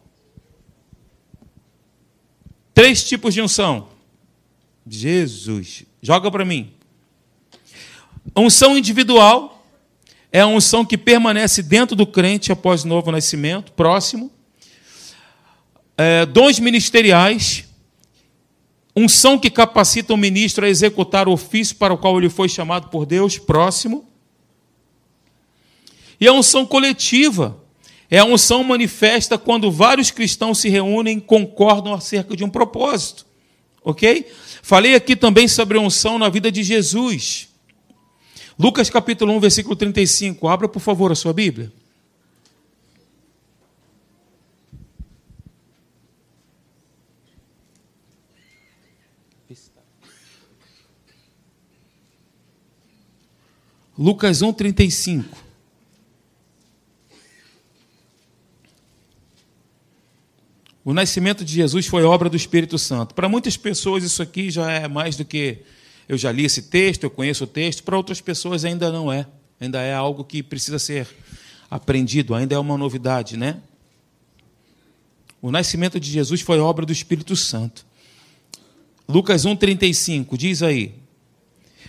Três 2.71 3.03
tipos 3.03 3.33
de 3.33 3.41
unção. 3.41 3.89
Jesus, 4.85 5.85
joga 6.03 6.29
para 6.29 6.45
mim. 6.45 6.80
A 8.33 8.39
unção 8.39 8.77
individual 8.77 9.65
é 10.31 10.39
a 10.39 10.47
unção 10.47 10.85
que 10.85 10.97
permanece 10.97 11.61
dentro 11.61 11.95
do 11.95 12.07
crente 12.07 12.51
após 12.51 12.83
o 12.83 12.87
novo 12.87 13.11
nascimento, 13.11 13.71
próximo. 13.73 14.31
É, 15.97 16.25
dons 16.25 16.59
ministeriais, 16.59 17.65
unção 18.95 19.37
que 19.37 19.49
capacita 19.49 20.13
o 20.13 20.17
ministro 20.17 20.65
a 20.65 20.69
executar 20.69 21.27
o 21.27 21.33
ofício 21.33 21.75
para 21.75 21.93
o 21.93 21.97
qual 21.97 22.17
ele 22.17 22.29
foi 22.29 22.47
chamado 22.47 22.87
por 22.87 23.05
Deus, 23.05 23.37
próximo. 23.37 24.07
E 26.19 26.27
a 26.27 26.33
unção 26.33 26.65
coletiva 26.65 27.57
é 28.09 28.19
a 28.19 28.25
unção 28.25 28.63
manifesta 28.63 29.37
quando 29.37 29.71
vários 29.71 30.11
cristãos 30.11 30.59
se 30.59 30.69
reúnem 30.69 31.17
e 31.17 31.21
concordam 31.21 31.93
acerca 31.93 32.37
de 32.37 32.43
um 32.43 32.49
propósito. 32.49 33.25
Ok? 33.83 34.31
Falei 34.61 34.95
aqui 34.95 35.15
também 35.15 35.47
sobre 35.47 35.77
a 35.77 35.81
unção 35.81 36.19
na 36.19 36.29
vida 36.29 36.51
de 36.51 36.61
Jesus. 36.61 37.50
Lucas 38.61 38.91
capítulo 38.91 39.33
1, 39.33 39.39
versículo 39.39 39.75
35. 39.75 40.47
Abra, 40.47 40.69
por 40.69 40.79
favor, 40.79 41.11
a 41.11 41.15
sua 41.15 41.33
Bíblia. 41.33 41.73
Lucas 53.97 54.43
1, 54.43 54.53
35. 54.53 55.35
O 60.85 60.93
nascimento 60.93 61.43
de 61.43 61.51
Jesus 61.51 61.87
foi 61.87 62.03
obra 62.03 62.29
do 62.29 62.37
Espírito 62.37 62.77
Santo. 62.77 63.15
Para 63.15 63.27
muitas 63.27 63.57
pessoas, 63.57 64.03
isso 64.03 64.21
aqui 64.21 64.51
já 64.51 64.71
é 64.71 64.87
mais 64.87 65.17
do 65.17 65.25
que 65.25 65.63
eu 66.11 66.17
já 66.17 66.29
li 66.29 66.43
esse 66.43 66.63
texto, 66.63 67.05
eu 67.05 67.09
conheço 67.09 67.45
o 67.45 67.47
texto, 67.47 67.83
para 67.83 67.95
outras 67.95 68.19
pessoas 68.19 68.65
ainda 68.65 68.91
não 68.91 69.09
é. 69.09 69.25
Ainda 69.61 69.81
é 69.81 69.93
algo 69.93 70.25
que 70.25 70.43
precisa 70.43 70.77
ser 70.77 71.07
aprendido, 71.69 72.35
ainda 72.35 72.53
é 72.53 72.59
uma 72.59 72.77
novidade, 72.77 73.37
né? 73.37 73.61
O 75.41 75.49
nascimento 75.49 76.01
de 76.01 76.11
Jesus 76.11 76.41
foi 76.41 76.59
obra 76.59 76.85
do 76.85 76.91
Espírito 76.91 77.33
Santo. 77.37 77.85
Lucas 79.07 79.45
1,35 79.45 80.35
diz 80.35 80.61
aí: 80.61 80.95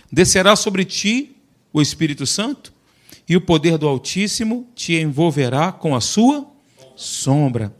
Descerá 0.09 0.55
sobre 0.55 0.85
ti 0.85 1.35
o 1.73 1.81
Espírito 1.81 2.25
Santo, 2.25 2.71
e 3.27 3.35
o 3.35 3.41
poder 3.41 3.77
do 3.77 3.89
Altíssimo 3.89 4.69
te 4.73 4.93
envolverá 4.93 5.69
com 5.69 5.93
a 5.93 5.99
sua 5.99 6.49
sombra. 6.95 7.75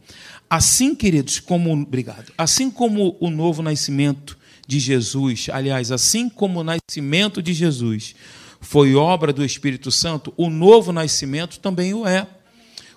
Assim, 0.50 0.94
queridos, 0.94 1.40
como 1.40 1.72
obrigado, 1.72 2.34
assim 2.36 2.70
como 2.70 3.16
o 3.18 3.30
novo 3.30 3.62
nascimento 3.62 4.36
de 4.66 4.78
Jesus, 4.78 5.48
aliás, 5.52 5.92
assim 5.92 6.28
como 6.28 6.60
o 6.60 6.64
nascimento 6.64 7.42
de 7.42 7.52
Jesus 7.52 8.14
foi 8.60 8.94
obra 8.94 9.32
do 9.32 9.44
Espírito 9.44 9.90
Santo, 9.90 10.32
o 10.36 10.48
novo 10.48 10.92
nascimento 10.92 11.60
também 11.60 11.92
o 11.92 12.06
é. 12.06 12.26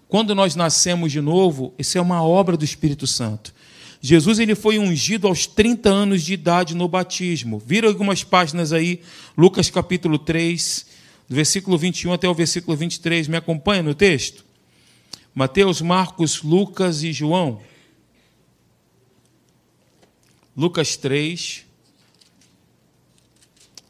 Quando 0.08 0.34
nós 0.34 0.56
nascemos 0.56 1.12
de 1.12 1.20
novo, 1.20 1.74
isso 1.78 1.98
é 1.98 2.02
uma 2.02 2.24
obra 2.24 2.56
do 2.56 2.64
Espírito 2.64 3.06
Santo. 3.06 3.54
Jesus 4.00 4.40
ele 4.40 4.56
foi 4.56 4.80
ungido 4.80 5.28
aos 5.28 5.46
30 5.46 5.90
anos 5.90 6.24
de 6.24 6.34
idade 6.34 6.76
no 6.76 6.88
batismo. 6.88 7.60
Viram 7.60 7.90
algumas 7.90 8.24
páginas 8.24 8.72
aí, 8.72 9.02
Lucas 9.38 9.70
capítulo 9.70 10.18
3, 10.18 10.86
do 11.28 11.36
versículo 11.36 11.78
21 11.78 12.14
até 12.14 12.30
o 12.30 12.34
versículo 12.34 12.78
23. 12.78 13.28
Me 13.28 13.36
acompanha 13.36 13.84
no 13.84 13.94
texto? 13.94 14.46
Mateus, 15.36 15.82
Marcos, 15.82 16.42
Lucas 16.42 17.04
e 17.04 17.12
João. 17.12 17.60
Lucas 20.58 20.98
3, 20.98 21.64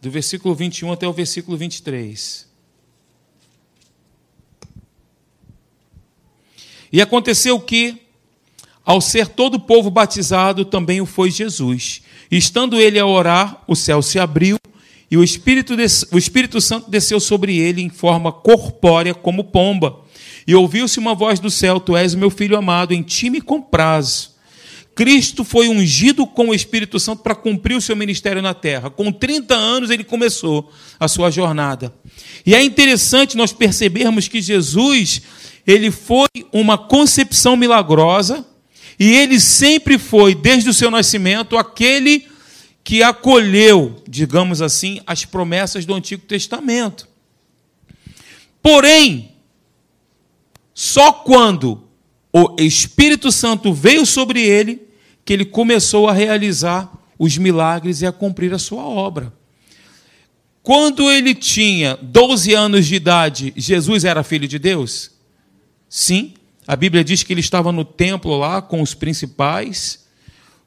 do 0.01 0.11
versículo 0.11 0.53
21 0.53 0.91
até 0.91 1.07
o 1.07 1.13
versículo 1.13 1.55
23. 1.55 2.45
E 6.91 7.01
aconteceu 7.01 7.57
que, 7.59 8.01
ao 8.83 8.99
ser 8.99 9.29
todo 9.29 9.55
o 9.55 9.59
povo 9.59 9.89
batizado, 9.89 10.65
também 10.65 10.99
o 10.99 11.05
foi 11.05 11.31
Jesus. 11.31 12.01
E 12.29 12.37
estando 12.37 12.79
ele 12.79 12.99
a 12.99 13.05
orar, 13.05 13.63
o 13.67 13.75
céu 13.75 14.01
se 14.01 14.19
abriu 14.19 14.57
e 15.09 15.17
o 15.17 15.23
Espírito, 15.23 15.73
o 16.11 16.17
Espírito 16.17 16.59
Santo 16.59 16.91
desceu 16.91 17.19
sobre 17.19 17.57
ele 17.57 17.81
em 17.81 17.89
forma 17.89 18.31
corpórea, 18.31 19.13
como 19.13 19.45
pomba. 19.45 20.01
E 20.45 20.53
ouviu-se 20.53 20.99
uma 20.99 21.15
voz 21.15 21.39
do 21.39 21.49
céu: 21.49 21.79
Tu 21.79 21.95
és 21.95 22.13
o 22.13 22.17
meu 22.17 22.29
filho 22.29 22.57
amado, 22.57 22.93
em 22.93 23.01
ti 23.01 23.29
me 23.29 23.39
comprazo. 23.39 24.36
Cristo 24.97 25.43
foi 25.43 25.69
ungido 25.69 26.25
com 26.25 26.49
o 26.49 26.55
Espírito 26.55 26.99
Santo 26.99 27.21
para 27.21 27.35
cumprir 27.35 27.77
o 27.77 27.81
seu 27.81 27.95
ministério 27.95 28.41
na 28.41 28.55
terra. 28.55 28.89
Com 28.89 29.11
30 29.11 29.53
anos 29.53 29.91
ele 29.91 30.03
começou 30.03 30.73
a 30.99 31.07
sua 31.07 31.29
jornada. 31.29 31.93
E 32.43 32.55
é 32.55 32.63
interessante 32.63 33.37
nós 33.37 33.53
percebermos 33.53 34.27
que 34.27 34.41
Jesus, 34.41 35.21
ele 35.67 35.91
foi 35.91 36.27
uma 36.51 36.79
concepção 36.79 37.55
milagrosa, 37.55 38.43
e 38.99 39.13
ele 39.13 39.39
sempre 39.39 39.99
foi, 39.99 40.33
desde 40.33 40.67
o 40.67 40.73
seu 40.73 40.89
nascimento, 40.89 41.59
aquele 41.59 42.27
que 42.83 43.03
acolheu, 43.03 44.01
digamos 44.09 44.63
assim, 44.63 44.99
as 45.05 45.25
promessas 45.25 45.85
do 45.85 45.93
Antigo 45.93 46.23
Testamento. 46.23 47.07
Porém, 48.63 49.31
só 50.73 51.11
quando 51.11 51.83
o 52.33 52.55
Espírito 52.57 53.31
Santo 53.31 53.71
veio 53.71 54.03
sobre 54.03 54.41
ele, 54.41 54.86
que 55.27 55.33
ele 55.33 55.43
começou 55.43 56.07
a 56.07 56.13
realizar 56.13 56.89
os 57.19 57.37
milagres 57.37 58.01
e 58.01 58.05
a 58.05 58.13
cumprir 58.13 58.53
a 58.53 58.57
sua 58.57 58.85
obra. 58.85 59.33
Quando 60.63 61.11
ele 61.11 61.35
tinha 61.35 61.99
12 62.01 62.53
anos 62.53 62.87
de 62.87 62.95
idade, 62.95 63.53
Jesus 63.57 64.05
era 64.05 64.23
filho 64.23 64.47
de 64.47 64.57
Deus? 64.57 65.11
Sim. 65.89 66.33
A 66.65 66.77
Bíblia 66.77 67.03
diz 67.03 67.23
que 67.23 67.33
ele 67.33 67.41
estava 67.41 67.73
no 67.73 67.83
templo 67.83 68.37
lá 68.37 68.61
com 68.61 68.81
os 68.81 68.93
principais, 68.93 70.07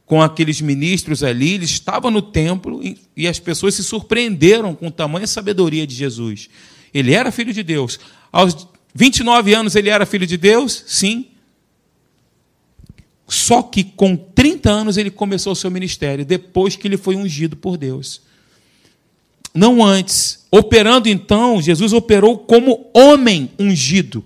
com 0.04 0.20
aqueles 0.20 0.60
ministros 0.60 1.22
ali, 1.22 1.54
ele 1.54 1.64
estava 1.64 2.10
no 2.10 2.20
templo 2.20 2.82
e 3.16 3.26
as 3.26 3.38
pessoas 3.38 3.74
se 3.74 3.82
surpreenderam 3.82 4.74
com 4.74 4.92
e 5.22 5.26
sabedoria 5.26 5.86
de 5.86 5.94
Jesus. 5.94 6.50
Ele 6.92 7.14
era 7.14 7.32
filho 7.32 7.54
de 7.54 7.62
Deus. 7.62 7.98
Aos 8.30 8.68
29 8.94 9.54
anos 9.54 9.74
ele 9.74 9.88
era 9.88 10.04
filho 10.04 10.26
de 10.26 10.36
Deus? 10.36 10.84
Sim. 10.86 11.29
Só 13.30 13.62
que 13.62 13.84
com 13.84 14.16
30 14.16 14.68
anos 14.68 14.96
ele 14.96 15.08
começou 15.08 15.52
o 15.52 15.56
seu 15.56 15.70
ministério, 15.70 16.24
depois 16.24 16.74
que 16.74 16.88
ele 16.88 16.96
foi 16.96 17.14
ungido 17.14 17.56
por 17.56 17.76
Deus. 17.76 18.22
Não 19.54 19.84
antes. 19.84 20.46
Operando 20.50 21.08
então, 21.08 21.62
Jesus 21.62 21.92
operou 21.92 22.36
como 22.36 22.90
homem 22.92 23.52
ungido, 23.56 24.24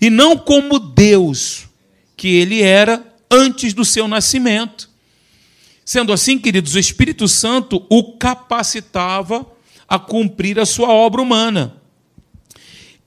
e 0.00 0.10
não 0.10 0.36
como 0.36 0.80
Deus, 0.80 1.68
que 2.16 2.34
ele 2.34 2.62
era 2.62 3.06
antes 3.30 3.72
do 3.72 3.84
seu 3.84 4.08
nascimento. 4.08 4.90
Sendo 5.84 6.12
assim, 6.12 6.36
queridos, 6.36 6.74
o 6.74 6.80
Espírito 6.80 7.28
Santo 7.28 7.86
o 7.88 8.14
capacitava 8.14 9.46
a 9.86 10.00
cumprir 10.00 10.58
a 10.58 10.66
sua 10.66 10.88
obra 10.88 11.22
humana. 11.22 11.76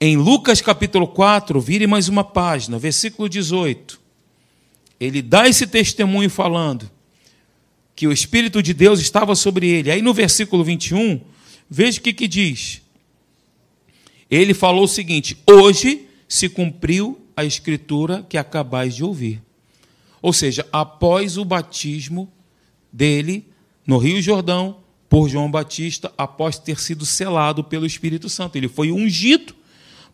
Em 0.00 0.16
Lucas 0.16 0.62
capítulo 0.62 1.06
4, 1.06 1.60
vire 1.60 1.86
mais 1.86 2.08
uma 2.08 2.24
página, 2.24 2.78
versículo 2.78 3.28
18. 3.28 4.05
Ele 4.98 5.20
dá 5.22 5.48
esse 5.48 5.66
testemunho 5.66 6.30
falando 6.30 6.90
que 7.94 8.06
o 8.06 8.12
Espírito 8.12 8.62
de 8.62 8.74
Deus 8.74 9.00
estava 9.00 9.34
sobre 9.34 9.68
ele. 9.68 9.90
Aí 9.90 10.02
no 10.02 10.12
versículo 10.12 10.62
21, 10.64 11.20
veja 11.68 11.98
o 11.98 12.02
que, 12.02 12.12
que 12.12 12.28
diz. 12.28 12.82
Ele 14.30 14.54
falou 14.54 14.84
o 14.84 14.88
seguinte: 14.88 15.36
Hoje 15.46 16.06
se 16.28 16.48
cumpriu 16.48 17.20
a 17.36 17.44
escritura 17.44 18.24
que 18.28 18.38
acabais 18.38 18.94
de 18.94 19.04
ouvir. 19.04 19.42
Ou 20.22 20.32
seja, 20.32 20.66
após 20.72 21.36
o 21.36 21.44
batismo 21.44 22.30
dele 22.92 23.46
no 23.86 23.98
Rio 23.98 24.20
Jordão 24.20 24.78
por 25.08 25.28
João 25.28 25.50
Batista, 25.50 26.12
após 26.18 26.58
ter 26.58 26.80
sido 26.80 27.06
selado 27.06 27.62
pelo 27.62 27.86
Espírito 27.86 28.28
Santo. 28.28 28.56
Ele 28.56 28.68
foi 28.68 28.90
ungido 28.90 29.54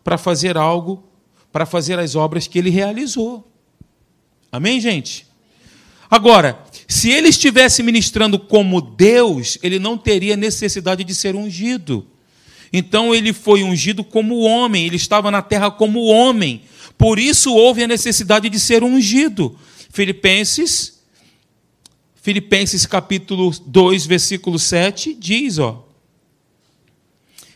para 0.03 0.17
fazer 0.17 0.57
algo, 0.57 1.03
para 1.51 1.65
fazer 1.65 1.97
as 1.97 2.15
obras 2.15 2.47
que 2.47 2.59
ele 2.59 2.69
realizou. 2.69 3.49
Amém, 4.53 4.79
gente? 4.79 5.25
Agora, 6.07 6.63
se 6.87 7.09
ele 7.09 7.29
estivesse 7.29 7.81
ministrando 7.81 8.37
como 8.37 8.79
Deus, 8.79 9.57
ele 9.63 9.79
não 9.79 9.97
teria 9.97 10.37
necessidade 10.37 11.03
de 11.03 11.15
ser 11.15 11.35
ungido. 11.35 12.05
Então 12.71 13.15
ele 13.15 13.33
foi 13.33 13.63
ungido 13.63 14.03
como 14.03 14.41
homem, 14.41 14.85
ele 14.85 14.95
estava 14.95 15.31
na 15.31 15.41
terra 15.41 15.71
como 15.71 16.03
homem. 16.03 16.61
Por 16.99 17.17
isso 17.17 17.51
houve 17.51 17.83
a 17.83 17.87
necessidade 17.87 18.47
de 18.47 18.59
ser 18.59 18.83
ungido. 18.83 19.57
Filipenses 19.91 21.01
Filipenses 22.21 22.85
capítulo 22.85 23.49
2, 23.65 24.05
versículo 24.05 24.59
7 24.59 25.15
diz, 25.15 25.57
ó. 25.57 25.83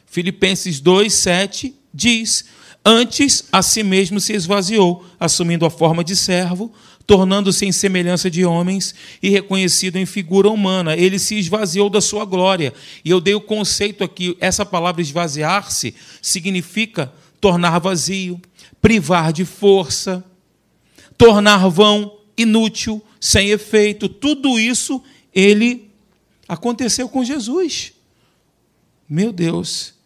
Filipenses 0.08 0.80
2, 0.80 1.14
7 1.14 1.76
diz: 1.94 2.46
Antes 2.90 3.44
a 3.52 3.62
si 3.62 3.84
mesmo 3.84 4.18
se 4.18 4.32
esvaziou, 4.32 5.04
assumindo 5.20 5.66
a 5.66 5.70
forma 5.70 6.06
de 6.06 6.16
servo, 6.16 6.72
tornando-se 7.06 7.66
em 7.66 7.72
semelhança 7.74 8.32
de 8.32 8.46
homens 8.46 8.96
e 9.22 9.30
reconhecido 9.30 9.98
em 9.98 10.06
figura 10.06 10.50
humana. 10.50 10.96
Ele 10.96 11.20
se 11.20 11.36
esvaziou 11.36 11.90
da 11.90 12.00
sua 12.00 12.24
glória. 12.24 12.74
E 13.04 13.10
eu 13.10 13.20
dei 13.20 13.36
o 13.36 13.42
conceito 13.42 14.06
aqui, 14.06 14.38
essa 14.40 14.66
palavra 14.66 15.02
esvaziar-se 15.02 15.94
significa 16.22 17.12
tornar 17.42 17.78
vazio, 17.80 18.40
privar 18.82 19.34
de 19.34 19.44
força, 19.44 20.24
tornar 21.18 21.68
vão, 21.68 22.18
inútil, 22.38 23.04
sem 23.20 23.50
efeito. 23.50 24.08
Tudo 24.08 24.58
isso 24.58 25.04
ele 25.36 25.92
aconteceu 26.48 27.10
com 27.10 27.22
Jesus. 27.22 27.92
Meu 29.10 29.34
Deus. 29.34 29.97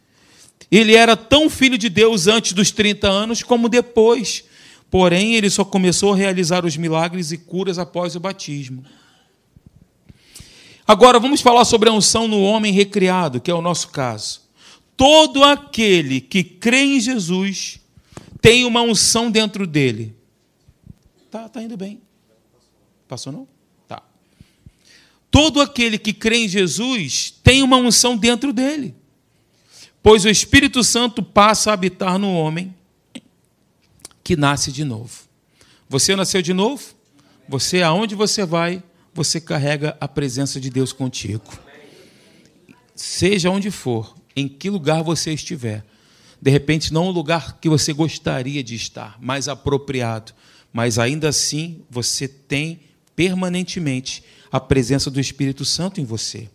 Ele 0.72 0.96
era 0.96 1.18
tão 1.18 1.50
filho 1.50 1.78
de 1.78 1.90
Deus 1.90 2.28
antes 2.28 2.54
dos 2.54 2.72
30 2.72 3.10
anos 3.10 3.44
como 3.44 3.68
depois. 3.68 4.46
Porém, 4.90 5.36
ele 5.36 5.50
só 5.50 5.66
começou 5.66 6.14
a 6.14 6.16
realizar 6.16 6.66
os 6.66 6.78
milagres 6.78 7.32
e 7.32 7.38
curas 7.38 7.78
após 7.78 8.16
o 8.16 8.20
batismo. 8.20 8.84
Agora 10.88 11.20
vamos 11.20 11.42
falar 11.42 11.66
sobre 11.66 11.90
a 11.90 11.94
unção 11.94 12.28
no 12.28 12.42
homem 12.42 12.74
recriado, 12.74 13.42
que 13.42 13.52
é 13.52 13.54
o 13.54 13.62
nosso 13.62 13.90
caso. 13.90 14.42
Todo 14.96 15.44
aquele 15.44 16.22
que 16.22 16.44
crê 16.44 16.84
em 16.84 17.00
Jesus 17.00 17.80
tem 18.42 18.66
uma 18.66 18.82
unção 18.82 19.30
dentro 19.30 19.68
dele. 19.68 20.16
Tá, 21.30 21.48
tá 21.48 21.62
indo 21.62 21.78
bem. 21.78 22.02
Passou 23.08 23.32
não? 23.32 23.48
Tá. 23.88 24.02
Todo 25.30 25.62
aquele 25.62 25.98
que 25.98 26.14
crê 26.14 26.46
em 26.46 26.48
Jesus 26.48 27.34
tem 27.44 27.62
uma 27.62 27.78
unção 27.78 28.18
dentro 28.18 28.52
dele. 28.52 28.96
Pois 30.04 30.26
o 30.26 30.30
Espírito 30.30 30.84
Santo 30.84 31.22
passa 31.22 31.70
a 31.70 31.74
habitar 31.74 32.18
no 32.18 32.34
homem 32.34 32.74
que 34.24 34.36
nasce 34.36 34.72
de 34.72 34.84
novo. 34.84 35.12
Você 35.88 36.16
nasceu 36.16 36.42
de 36.42 36.54
novo? 36.54 36.84
Você, 37.48 37.82
aonde 37.82 38.16
você 38.16 38.46
vai, 38.46 38.82
você 39.14 39.42
carrega 39.42 39.98
a 40.00 40.08
presença 40.08 40.60
de 40.60 40.70
Deus 40.70 40.94
contigo. 40.94 41.44
Seja 42.96 43.50
onde 43.50 43.70
for, 43.70 44.16
em 44.36 44.48
que 44.48 44.70
lugar 44.70 45.04
você 45.04 45.34
estiver. 45.34 45.84
De 46.42 46.50
repente, 46.50 46.94
não 46.94 47.08
o 47.08 47.12
lugar 47.12 47.60
que 47.60 47.70
você 47.70 47.94
gostaria 47.94 48.64
de 48.64 48.74
estar, 48.74 49.18
mais 49.22 49.48
apropriado, 49.48 50.34
mas 50.74 50.98
ainda 50.98 51.30
assim 51.30 51.82
você 51.90 52.28
tem 52.28 52.80
permanentemente 53.16 54.24
a 54.52 54.60
presença 54.60 55.12
do 55.12 55.20
Espírito 55.20 55.64
Santo 55.64 56.02
em 56.02 56.06
você. 56.06 56.50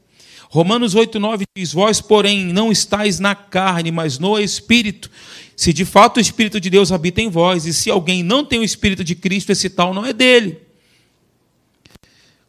Romanos 0.49 0.95
8, 0.95 1.19
9 1.19 1.45
diz: 1.57 1.73
Vós, 1.73 2.01
porém, 2.01 2.53
não 2.53 2.71
estáis 2.71 3.19
na 3.19 3.35
carne, 3.35 3.91
mas 3.91 4.19
no 4.19 4.39
Espírito. 4.39 5.11
Se 5.57 5.73
de 5.73 5.85
fato 5.85 6.19
o 6.19 6.21
Espírito 6.21 6.61
de 6.61 6.69
Deus 6.69 6.93
habita 6.93 7.21
em 7.21 7.31
vós, 7.31 7.67
e 7.67 7.73
se 7.73 7.91
alguém 7.91 8.23
não 8.23 8.45
tem 8.45 8.59
o 8.61 8.65
Espírito 8.65 9.03
de 9.03 9.15
Cristo, 9.15 9.51
esse 9.51 9.71
tal 9.71 9.95
não 9.95 10.05
é 10.05 10.13
dele. 10.13 10.61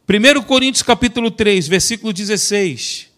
1 0.08 0.42
Coríntios 0.42 0.82
capítulo 0.82 1.30
3, 1.30 1.68
versículo 1.68 2.12
16. 2.12 3.08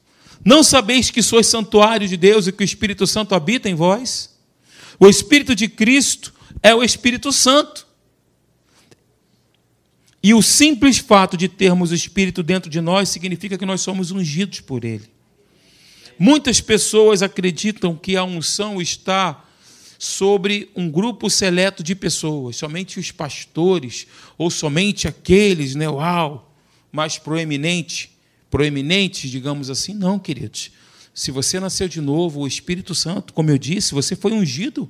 Não 0.44 0.62
sabeis 0.62 1.10
que 1.10 1.22
sois 1.22 1.46
santuário 1.46 2.08
de 2.08 2.16
Deus 2.16 2.46
e 2.46 2.52
que 2.52 2.62
o 2.62 2.64
Espírito 2.64 3.06
Santo 3.06 3.34
habita 3.34 3.68
em 3.68 3.74
vós? 3.74 4.30
O 4.98 5.08
Espírito 5.08 5.54
de 5.54 5.68
Cristo 5.68 6.32
é 6.62 6.74
o 6.74 6.82
Espírito 6.82 7.32
Santo. 7.32 7.86
E 10.22 10.34
o 10.34 10.42
simples 10.42 10.98
fato 10.98 11.36
de 11.36 11.48
termos 11.48 11.90
o 11.90 11.94
Espírito 11.94 12.42
dentro 12.42 12.70
de 12.70 12.80
nós 12.80 13.08
significa 13.08 13.56
que 13.56 13.64
nós 13.64 13.80
somos 13.80 14.10
ungidos 14.10 14.60
por 14.60 14.84
Ele. 14.84 15.08
Muitas 16.18 16.60
pessoas 16.60 17.22
acreditam 17.22 17.96
que 17.96 18.16
a 18.16 18.24
unção 18.24 18.82
está 18.82 19.42
sobre 19.98 20.70
um 20.76 20.90
grupo 20.90 21.30
seleto 21.30 21.82
de 21.82 21.94
pessoas, 21.94 22.56
somente 22.56 22.98
os 23.00 23.10
pastores, 23.10 24.06
ou 24.36 24.50
somente 24.50 25.08
aqueles, 25.08 25.74
né, 25.74 25.88
uau, 25.88 26.54
mais 26.92 27.18
proeminente, 27.18 28.10
proeminentes, 28.50 29.30
digamos 29.30 29.70
assim. 29.70 29.94
Não, 29.94 30.18
queridos. 30.18 30.70
Se 31.14 31.30
você 31.30 31.58
nasceu 31.58 31.88
de 31.88 32.00
novo, 32.00 32.40
o 32.40 32.46
Espírito 32.46 32.94
Santo, 32.94 33.32
como 33.32 33.50
eu 33.50 33.58
disse, 33.58 33.94
você 33.94 34.14
foi 34.14 34.32
ungido 34.32 34.88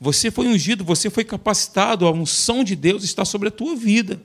Você 0.00 0.30
foi 0.30 0.46
ungido, 0.46 0.84
você 0.84 1.10
foi 1.10 1.24
capacitado, 1.24 2.06
a 2.06 2.12
unção 2.12 2.62
de 2.62 2.76
Deus 2.76 3.02
está 3.02 3.24
sobre 3.24 3.48
a 3.48 3.50
tua 3.50 3.74
vida. 3.74 4.22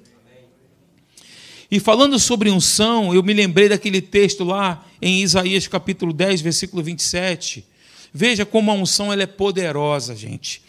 E 1.73 1.79
falando 1.79 2.19
sobre 2.19 2.51
unção, 2.51 3.15
eu 3.15 3.23
me 3.23 3.33
lembrei 3.33 3.67
daquele 3.67 3.99
texto 3.99 4.43
lá 4.43 4.85
em 5.01 5.23
Isaías 5.23 5.67
capítulo 5.67 6.13
10, 6.13 6.39
versículo 6.39 6.83
27. 6.83 7.65
Veja 8.13 8.45
como 8.45 8.69
a 8.69 8.75
unção 8.75 9.11
ela 9.11 9.23
é 9.23 9.25
poderosa, 9.25 10.15
gente. 10.15 10.61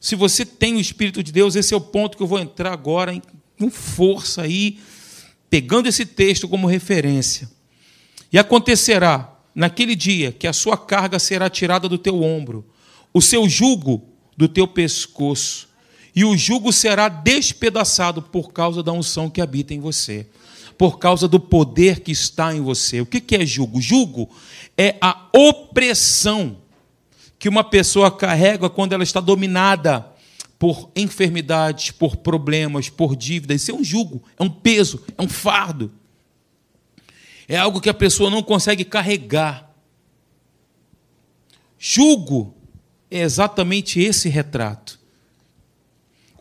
Se 0.00 0.14
você 0.14 0.46
tem 0.46 0.76
o 0.76 0.80
Espírito 0.80 1.24
de 1.24 1.32
Deus, 1.32 1.56
esse 1.56 1.74
é 1.74 1.76
o 1.76 1.80
ponto 1.80 2.16
que 2.16 2.22
eu 2.22 2.28
vou 2.28 2.38
entrar 2.38 2.72
agora 2.72 3.20
com 3.58 3.68
força 3.68 4.42
aí, 4.42 4.78
pegando 5.50 5.88
esse 5.88 6.06
texto 6.06 6.48
como 6.48 6.68
referência. 6.68 7.50
E 8.32 8.38
acontecerá 8.38 9.36
naquele 9.52 9.96
dia 9.96 10.30
que 10.30 10.46
a 10.46 10.52
sua 10.52 10.78
carga 10.78 11.18
será 11.18 11.50
tirada 11.50 11.88
do 11.88 11.98
teu 11.98 12.22
ombro, 12.22 12.64
o 13.12 13.20
seu 13.20 13.48
jugo 13.48 14.08
do 14.36 14.46
teu 14.46 14.68
pescoço, 14.68 15.68
e 16.14 16.24
o 16.24 16.36
jugo 16.36 16.72
será 16.72 17.08
despedaçado 17.08 18.22
por 18.22 18.52
causa 18.52 18.82
da 18.82 18.92
unção 18.92 19.30
que 19.30 19.40
habita 19.40 19.72
em 19.72 19.80
você, 19.80 20.26
por 20.76 20.98
causa 20.98 21.26
do 21.26 21.40
poder 21.40 22.00
que 22.00 22.12
está 22.12 22.54
em 22.54 22.60
você. 22.60 23.00
O 23.00 23.06
que 23.06 23.34
é 23.34 23.46
jugo? 23.46 23.80
Jugo 23.80 24.28
é 24.76 24.96
a 25.00 25.28
opressão 25.32 26.58
que 27.38 27.48
uma 27.48 27.64
pessoa 27.64 28.10
carrega 28.10 28.68
quando 28.68 28.92
ela 28.92 29.02
está 29.02 29.20
dominada 29.20 30.06
por 30.58 30.90
enfermidades, 30.94 31.90
por 31.90 32.16
problemas, 32.16 32.88
por 32.88 33.16
dívidas. 33.16 33.62
Isso 33.62 33.72
é 33.72 33.74
um 33.74 33.82
jugo, 33.82 34.22
é 34.38 34.42
um 34.44 34.50
peso, 34.50 35.02
é 35.18 35.22
um 35.22 35.28
fardo. 35.28 35.90
É 37.48 37.56
algo 37.56 37.80
que 37.80 37.90
a 37.90 37.94
pessoa 37.94 38.30
não 38.30 38.42
consegue 38.42 38.84
carregar. 38.84 39.70
Jugo 41.78 42.54
é 43.10 43.22
exatamente 43.22 44.00
esse 44.00 44.28
retrato. 44.28 44.81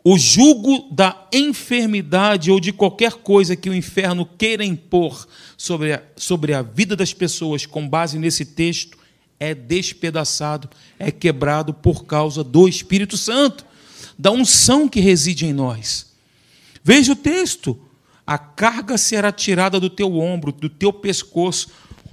O 0.03 0.17
jugo 0.17 0.87
da 0.91 1.27
enfermidade 1.31 2.49
ou 2.49 2.59
de 2.59 2.73
qualquer 2.73 3.13
coisa 3.13 3.55
que 3.55 3.69
o 3.69 3.75
inferno 3.75 4.25
queira 4.25 4.65
impor 4.65 5.27
sobre 5.55 5.93
a, 5.93 6.03
sobre 6.15 6.53
a 6.53 6.63
vida 6.63 6.95
das 6.95 7.13
pessoas, 7.13 7.67
com 7.67 7.87
base 7.87 8.17
nesse 8.17 8.43
texto, 8.45 8.97
é 9.39 9.53
despedaçado, 9.53 10.69
é 10.97 11.11
quebrado 11.11 11.73
por 11.73 12.05
causa 12.05 12.43
do 12.43 12.67
Espírito 12.67 13.15
Santo, 13.17 13.65
da 14.17 14.31
unção 14.31 14.87
que 14.87 14.99
reside 14.99 15.45
em 15.45 15.53
nós. 15.53 16.11
Veja 16.83 17.13
o 17.13 17.15
texto: 17.15 17.79
a 18.25 18.37
carga 18.37 18.97
será 18.97 19.31
tirada 19.31 19.79
do 19.79 19.89
teu 19.89 20.17
ombro, 20.17 20.51
do 20.51 20.69
teu 20.69 20.91
pescoço, 20.91 21.69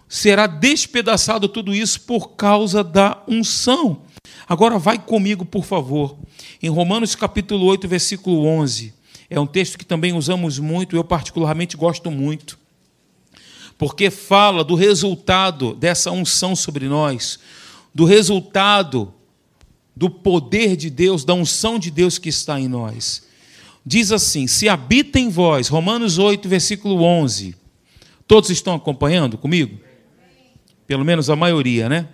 será 0.08 0.46
despedaçado 0.46 1.48
tudo 1.48 1.74
isso 1.74 2.00
por 2.02 2.30
causa 2.30 2.82
da 2.82 3.22
unção. 3.28 4.02
Agora 4.48 4.78
vai 4.78 4.98
comigo, 4.98 5.44
por 5.44 5.64
favor, 5.64 6.16
em 6.62 6.68
Romanos 6.68 7.14
capítulo 7.14 7.66
8, 7.66 7.86
versículo 7.86 8.46
11. 8.46 8.94
É 9.30 9.38
um 9.38 9.46
texto 9.46 9.76
que 9.76 9.84
também 9.84 10.14
usamos 10.14 10.58
muito, 10.58 10.96
eu 10.96 11.04
particularmente 11.04 11.76
gosto 11.76 12.10
muito. 12.10 12.58
Porque 13.76 14.10
fala 14.10 14.64
do 14.64 14.74
resultado 14.74 15.74
dessa 15.74 16.10
unção 16.10 16.56
sobre 16.56 16.88
nós, 16.88 17.38
do 17.94 18.04
resultado 18.04 19.12
do 19.94 20.08
poder 20.08 20.76
de 20.76 20.90
Deus, 20.90 21.24
da 21.24 21.34
unção 21.34 21.78
de 21.78 21.90
Deus 21.90 22.18
que 22.18 22.28
está 22.28 22.58
em 22.58 22.68
nós. 22.68 23.26
Diz 23.84 24.12
assim: 24.12 24.46
Se 24.46 24.68
habita 24.68 25.18
em 25.18 25.28
vós, 25.28 25.68
Romanos 25.68 26.18
8, 26.18 26.48
versículo 26.48 27.02
11. 27.02 27.56
Todos 28.26 28.50
estão 28.50 28.74
acompanhando 28.74 29.38
comigo? 29.38 29.80
Pelo 30.86 31.04
menos 31.04 31.28
a 31.30 31.36
maioria, 31.36 31.88
né? 31.88 32.08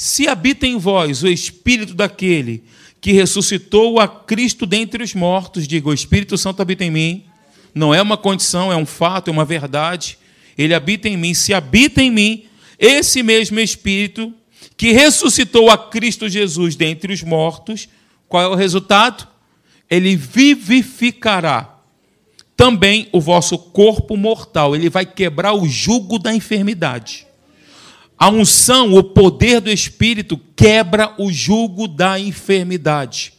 Se 0.00 0.28
habita 0.28 0.64
em 0.64 0.78
vós 0.78 1.24
o 1.24 1.28
espírito 1.28 1.92
daquele 1.92 2.62
que 3.00 3.10
ressuscitou 3.10 3.98
a 3.98 4.06
Cristo 4.06 4.64
dentre 4.64 5.02
os 5.02 5.12
mortos, 5.12 5.66
diga: 5.66 5.88
o 5.88 5.92
Espírito 5.92 6.38
Santo 6.38 6.62
habita 6.62 6.84
em 6.84 6.90
mim. 6.92 7.24
Não 7.74 7.92
é 7.92 8.00
uma 8.00 8.16
condição, 8.16 8.72
é 8.72 8.76
um 8.76 8.86
fato, 8.86 9.26
é 9.26 9.32
uma 9.32 9.44
verdade. 9.44 10.16
Ele 10.56 10.72
habita 10.72 11.08
em 11.08 11.16
mim. 11.16 11.34
Se 11.34 11.52
habita 11.52 12.00
em 12.00 12.12
mim, 12.12 12.44
esse 12.78 13.24
mesmo 13.24 13.58
Espírito 13.58 14.32
que 14.76 14.92
ressuscitou 14.92 15.68
a 15.68 15.76
Cristo 15.76 16.28
Jesus 16.28 16.76
dentre 16.76 17.12
os 17.12 17.24
mortos, 17.24 17.88
qual 18.28 18.44
é 18.44 18.46
o 18.46 18.54
resultado? 18.54 19.26
Ele 19.90 20.14
vivificará 20.14 21.76
também 22.56 23.08
o 23.10 23.20
vosso 23.20 23.58
corpo 23.58 24.16
mortal. 24.16 24.76
Ele 24.76 24.88
vai 24.88 25.04
quebrar 25.04 25.54
o 25.54 25.66
jugo 25.66 26.20
da 26.20 26.32
enfermidade. 26.32 27.27
A 28.18 28.28
unção, 28.30 28.94
o 28.94 29.02
poder 29.02 29.60
do 29.60 29.70
Espírito, 29.70 30.36
quebra 30.56 31.14
o 31.18 31.30
jugo 31.30 31.86
da 31.86 32.18
enfermidade. 32.18 33.32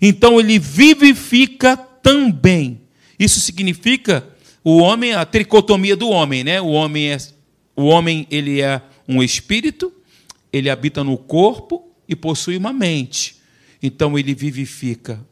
Então 0.00 0.40
ele 0.40 0.58
vivifica 0.58 1.76
também. 1.76 2.80
Isso 3.18 3.38
significa 3.40 4.26
o 4.64 4.78
homem, 4.78 5.12
a 5.12 5.26
tricotomia 5.26 5.96
do 5.96 6.08
homem, 6.08 6.42
né? 6.42 6.60
O 6.60 6.68
homem 6.68 7.10
é 7.10 7.18
o 7.76 7.84
homem, 7.84 8.26
ele 8.28 8.60
é 8.60 8.82
um 9.06 9.22
espírito, 9.22 9.92
ele 10.52 10.68
habita 10.68 11.04
no 11.04 11.16
corpo 11.16 11.88
e 12.08 12.16
possui 12.16 12.56
uma 12.56 12.72
mente. 12.72 13.36
Então 13.80 14.18
ele 14.18 14.34
vivifica 14.34 15.24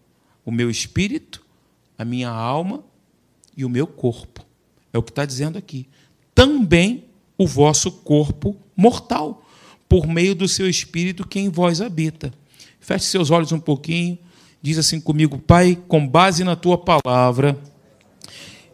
o 0.45 0.53
meu 0.53 0.71
espírito, 0.71 1.45
a 1.99 2.05
minha 2.05 2.29
alma 2.29 2.85
e 3.57 3.65
o 3.65 3.69
meu 3.69 3.87
corpo. 3.87 4.45
É 4.93 4.99
o 4.99 5.03
que 5.03 5.11
está 5.11 5.25
dizendo 5.25 5.59
aqui. 5.59 5.89
Também 6.35 7.05
o 7.37 7.47
vosso 7.47 7.91
corpo 7.91 8.57
mortal, 8.77 9.45
por 9.89 10.07
meio 10.07 10.35
do 10.35 10.47
seu 10.47 10.69
espírito 10.69 11.27
que 11.27 11.39
em 11.39 11.49
vós 11.49 11.81
habita. 11.81 12.33
Feche 12.81 13.07
seus 13.07 13.31
olhos 13.31 13.53
um 13.53 13.59
pouquinho, 13.59 14.19
diz 14.61 14.79
assim 14.79 15.01
comigo, 15.01 15.39
Pai, 15.39 15.79
com 15.89 16.07
base 16.07 16.45
na 16.45 16.55
tua 16.55 16.77
palavra, 16.77 17.59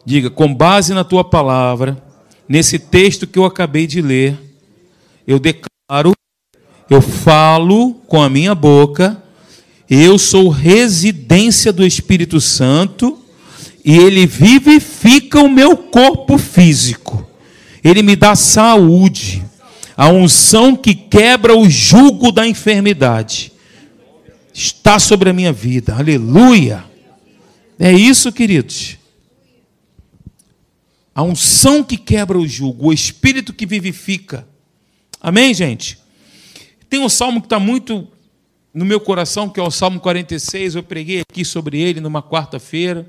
diga, 0.05 0.31
com 0.31 0.55
base 0.55 0.93
na 0.93 1.05
tua 1.05 1.25
palavra, 1.25 2.03
nesse 2.49 2.79
texto 2.79 3.27
que 3.27 3.39
eu 3.39 3.45
acabei 3.45 3.87
de 3.87 4.03
ler, 4.03 4.39
eu 5.27 5.39
declaro, 5.39 6.13
eu 6.91 7.01
falo 7.01 7.95
com 8.07 8.21
a 8.21 8.29
minha 8.29 8.55
boca, 8.55 9.23
eu 9.89 10.19
sou 10.19 10.49
residência 10.49 11.73
do 11.73 11.85
Espírito 11.85 12.41
Santo 12.41 13.19
e 13.85 13.97
ele 13.97 14.27
vivifica 14.27 15.41
o 15.41 15.49
meu 15.49 15.77
corpo 15.77 16.39
físico. 16.39 17.27
Ele 17.83 18.03
me 18.03 18.15
dá 18.15 18.35
saúde, 18.35 19.45
a 20.03 20.09
unção 20.09 20.75
que 20.75 20.97
quebra 20.97 21.57
o 21.57 21.71
jugo 21.71 22.33
da 22.33 22.45
enfermidade. 22.45 23.53
Está 24.53 24.99
sobre 24.99 25.31
a 25.31 25.33
minha 25.33 25.53
vida, 25.53 25.95
aleluia. 25.95 26.85
É 27.79 27.93
isso, 27.93 28.33
queridos. 28.33 28.99
A 31.15 31.23
unção 31.23 31.85
que 31.85 31.97
quebra 31.97 32.37
o 32.37 32.49
jugo, 32.49 32.89
o 32.89 32.93
espírito 32.93 33.53
que 33.53 33.65
vivifica. 33.65 34.45
Amém, 35.21 35.55
gente? 35.55 35.97
Tem 36.91 36.99
um 36.99 37.09
salmo 37.09 37.41
que 37.41 37.47
está 37.47 37.61
muito 37.61 38.09
no 38.75 38.85
meu 38.85 38.99
coração, 38.99 39.49
que 39.49 39.61
é 39.61 39.63
o 39.63 39.71
Salmo 39.71 40.01
46. 40.01 40.75
Eu 40.75 40.83
preguei 40.83 41.21
aqui 41.21 41.45
sobre 41.45 41.81
ele 41.81 42.01
numa 42.01 42.21
quarta-feira. 42.21 43.07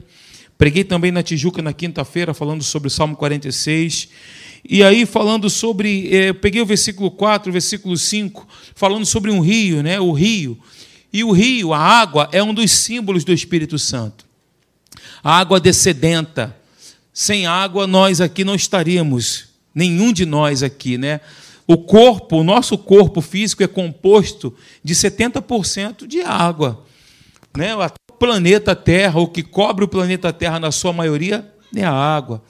Preguei 0.58 0.84
também 0.84 1.12
na 1.12 1.24
Tijuca 1.24 1.62
na 1.62 1.74
quinta-feira, 1.74 2.34
falando 2.34 2.64
sobre 2.64 2.88
o 2.88 2.92
Salmo 2.92 3.16
46. 3.16 4.10
E 4.68 4.84
aí, 4.84 5.06
falando 5.06 5.50
sobre. 5.50 6.10
Eh, 6.14 6.34
peguei 6.34 6.62
o 6.62 6.66
versículo 6.66 7.12
4, 7.12 7.50
o 7.50 7.54
versículo 7.54 7.98
5, 7.98 8.48
falando 8.76 9.06
sobre 9.06 9.30
um 9.32 9.40
rio, 9.40 9.84
né? 9.84 10.00
O 10.00 10.12
rio. 10.12 10.58
E 11.12 11.24
o 11.24 11.32
rio, 11.32 11.74
a 11.74 11.80
água, 11.80 12.30
é 12.32 12.42
um 12.42 12.54
dos 12.54 12.72
símbolos 12.72 13.24
do 13.24 13.34
Espírito 13.34 13.78
Santo. 13.78 14.26
A 15.24 15.38
água 15.38 15.60
descedenta. 15.60 16.56
Sem 17.14 17.46
água, 17.46 17.86
nós 17.86 18.20
aqui 18.20 18.44
não 18.44 18.56
estaríamos, 18.56 19.50
nenhum 19.76 20.12
de 20.12 20.26
nós 20.26 20.64
aqui, 20.64 20.98
né? 20.98 21.22
O 21.68 21.78
corpo, 21.78 22.38
o 22.38 22.44
nosso 22.44 22.78
corpo 22.78 23.22
físico 23.22 23.64
é 23.64 23.68
composto 23.68 24.56
de 24.84 24.96
70% 24.96 26.08
de 26.08 26.22
água. 26.22 26.84
Né? 27.56 27.70
Planeta 28.20 28.76
Terra, 28.76 29.20
o 29.20 29.28
que 29.28 29.44
cobre 29.44 29.84
o 29.86 29.88
planeta 29.88 30.32
Terra 30.32 30.60
na 30.60 30.72
sua 30.72 30.94
maioria, 30.94 31.52
é 31.76 31.84
a 31.84 31.92
água 31.92 32.44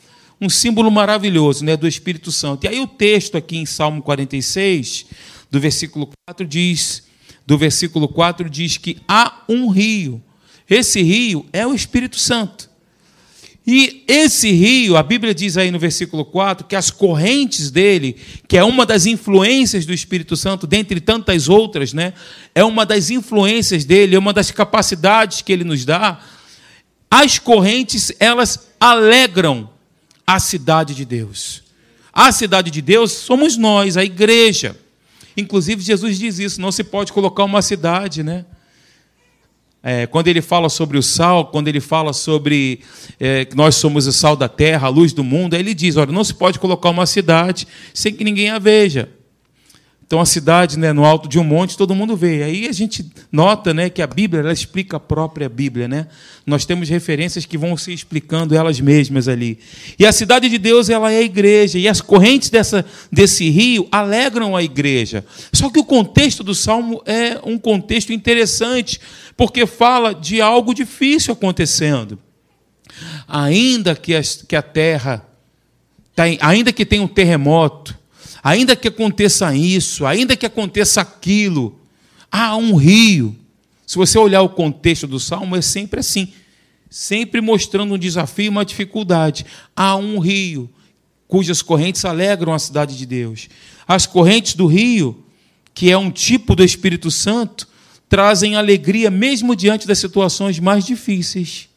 um 0.43 0.49
símbolo 0.49 0.91
maravilhoso 0.91 1.63
né, 1.63 1.77
do 1.77 1.87
Espírito 1.87 2.31
Santo. 2.31 2.65
E 2.65 2.67
aí 2.67 2.79
o 2.79 2.87
texto 2.87 3.37
aqui 3.37 3.57
em 3.57 3.65
Salmo 3.65 4.01
46, 4.01 5.05
do 5.49 5.59
versículo 5.59 6.09
4 6.27 6.45
diz, 6.45 7.03
do 7.45 7.57
versículo 7.57 8.09
4 8.09 8.49
diz 8.49 8.77
que 8.77 9.01
há 9.07 9.43
um 9.47 9.69
rio. 9.69 10.21
Esse 10.69 11.01
rio 11.01 11.45
é 11.53 11.65
o 11.65 11.73
Espírito 11.73 12.17
Santo. 12.17 12.69
E 13.65 14.03
esse 14.09 14.51
rio, 14.51 14.97
a 14.97 15.03
Bíblia 15.03 15.33
diz 15.33 15.55
aí 15.55 15.71
no 15.71 15.79
versículo 15.79 16.25
4 16.25 16.67
que 16.67 16.75
as 16.75 16.91
correntes 16.91 17.71
dele, 17.71 18.17
que 18.45 18.57
é 18.57 18.63
uma 18.63 18.85
das 18.85 19.05
influências 19.05 19.85
do 19.85 19.93
Espírito 19.93 20.35
Santo, 20.35 20.67
dentre 20.67 20.99
tantas 20.99 21.47
outras, 21.47 21.93
né? 21.93 22.13
É 22.53 22.63
uma 22.63 22.85
das 22.85 23.09
influências 23.09 23.85
dele, 23.85 24.15
é 24.15 24.19
uma 24.19 24.33
das 24.33 24.51
capacidades 24.51 25.41
que 25.41 25.53
ele 25.53 25.63
nos 25.63 25.85
dá. 25.85 26.19
As 27.09 27.39
correntes, 27.39 28.11
elas 28.19 28.67
alegram 28.77 29.69
a 30.27 30.39
cidade 30.39 30.93
de 30.93 31.05
Deus. 31.05 31.63
A 32.11 32.33
cidade 32.33 32.69
de 32.69 32.81
Deus 32.81 33.13
somos 33.13 33.55
nós, 33.55 33.95
a 33.95 34.03
igreja. 34.03 34.75
Inclusive, 35.37 35.81
Jesus 35.81 36.19
diz 36.19 36.37
isso: 36.37 36.59
não 36.59 36.71
se 36.71 36.83
pode 36.83 37.13
colocar 37.13 37.45
uma 37.45 37.61
cidade, 37.61 38.23
né? 38.23 38.45
É, 39.85 40.07
quando 40.07 40.29
ele 40.29 40.41
fala 40.41 40.69
sobre 40.69 40.97
o 40.97 41.03
sal, 41.03 41.47
quando 41.47 41.67
ele 41.67 41.81
fala 41.81 42.13
sobre 42.13 42.79
é, 43.19 43.43
que 43.43 43.53
nós 43.53 43.75
somos 43.75 44.07
o 44.07 44.13
sal 44.13 44.33
da 44.33 44.47
terra, 44.47 44.87
a 44.87 44.89
luz 44.89 45.11
do 45.11 45.25
mundo, 45.25 45.55
aí 45.55 45.59
ele 45.59 45.73
diz: 45.73 45.97
olha, 45.97 46.09
não 46.11 46.23
se 46.23 46.33
pode 46.33 46.57
colocar 46.57 46.89
uma 46.89 47.05
cidade 47.05 47.67
sem 47.93 48.13
que 48.13 48.23
ninguém 48.23 48.49
a 48.49 48.59
veja. 48.59 49.09
Então 50.13 50.21
a 50.21 50.27
cidade, 50.27 50.77
né, 50.77 50.93
no 50.93 51.03
alto 51.03 51.27
de 51.27 51.39
um 51.39 51.43
monte, 51.43 51.75
todo 51.75 51.95
mundo 51.95 52.15
vê. 52.15 52.43
Aí 52.43 52.67
a 52.67 52.71
gente 52.71 53.03
nota, 53.31 53.73
né, 53.73 53.89
que 53.89 53.99
a 53.99 54.05
Bíblia 54.05 54.43
ela 54.43 54.53
explica 54.53 54.97
a 54.97 54.99
própria 54.99 55.49
Bíblia, 55.49 55.87
né? 55.87 56.05
Nós 56.45 56.65
temos 56.65 56.87
referências 56.87 57.47
que 57.47 57.57
vão 57.57 57.75
se 57.75 57.91
explicando 57.91 58.55
elas 58.55 58.79
mesmas 58.79 59.27
ali. 59.27 59.57
E 59.97 60.05
a 60.05 60.11
cidade 60.11 60.49
de 60.49 60.59
Deus 60.59 60.87
ela 60.87 61.11
é 61.11 61.17
a 61.17 61.21
igreja 61.23 61.79
e 61.79 61.87
as 61.87 61.99
correntes 61.99 62.51
dessa, 62.51 62.85
desse 63.11 63.49
rio 63.49 63.87
alegram 63.91 64.55
a 64.55 64.61
igreja. 64.61 65.25
Só 65.51 65.67
que 65.71 65.79
o 65.79 65.83
contexto 65.83 66.43
do 66.43 66.53
salmo 66.53 67.01
é 67.07 67.39
um 67.43 67.57
contexto 67.57 68.13
interessante, 68.13 69.01
porque 69.35 69.65
fala 69.65 70.13
de 70.13 70.39
algo 70.39 70.75
difícil 70.75 71.33
acontecendo. 71.33 72.19
Ainda 73.27 73.95
que, 73.95 74.13
as, 74.13 74.43
que 74.47 74.55
a 74.55 74.61
terra, 74.61 75.25
tá 76.15 76.25
ainda 76.39 76.71
que 76.71 76.85
tenha 76.85 77.01
um 77.01 77.07
terremoto, 77.07 78.02
ainda 78.43 78.75
que 78.75 78.89
aconteça 78.89 79.55
isso, 79.55 80.05
ainda 80.05 80.35
que 80.35 80.45
aconteça 80.45 81.01
aquilo, 81.01 81.79
há 82.31 82.55
um 82.57 82.75
rio. 82.75 83.35
Se 83.87 83.95
você 83.95 84.17
olhar 84.17 84.41
o 84.41 84.49
contexto 84.49 85.07
do 85.07 85.19
salmo, 85.19 85.55
é 85.55 85.61
sempre 85.61 85.99
assim, 86.01 86.33
sempre 86.89 87.39
mostrando 87.39 87.93
um 87.93 87.97
desafio, 87.97 88.51
uma 88.51 88.65
dificuldade. 88.65 89.45
Há 89.75 89.95
um 89.95 90.19
rio 90.19 90.69
cujas 91.27 91.63
correntes 91.63 92.05
alegram 92.05 92.53
a 92.53 92.59
cidade 92.59 92.95
de 92.95 93.05
Deus. 93.05 93.49
As 93.87 94.05
correntes 94.05 94.53
do 94.53 94.67
rio, 94.67 95.25
que 95.73 95.89
é 95.89 95.97
um 95.97 96.11
tipo 96.11 96.55
do 96.55 96.63
Espírito 96.63 97.09
Santo, 97.09 97.67
trazem 98.07 98.55
alegria 98.55 99.09
mesmo 99.09 99.55
diante 99.55 99.87
das 99.87 99.97
situações 99.97 100.59
mais 100.59 100.85
difíceis. 100.85 101.67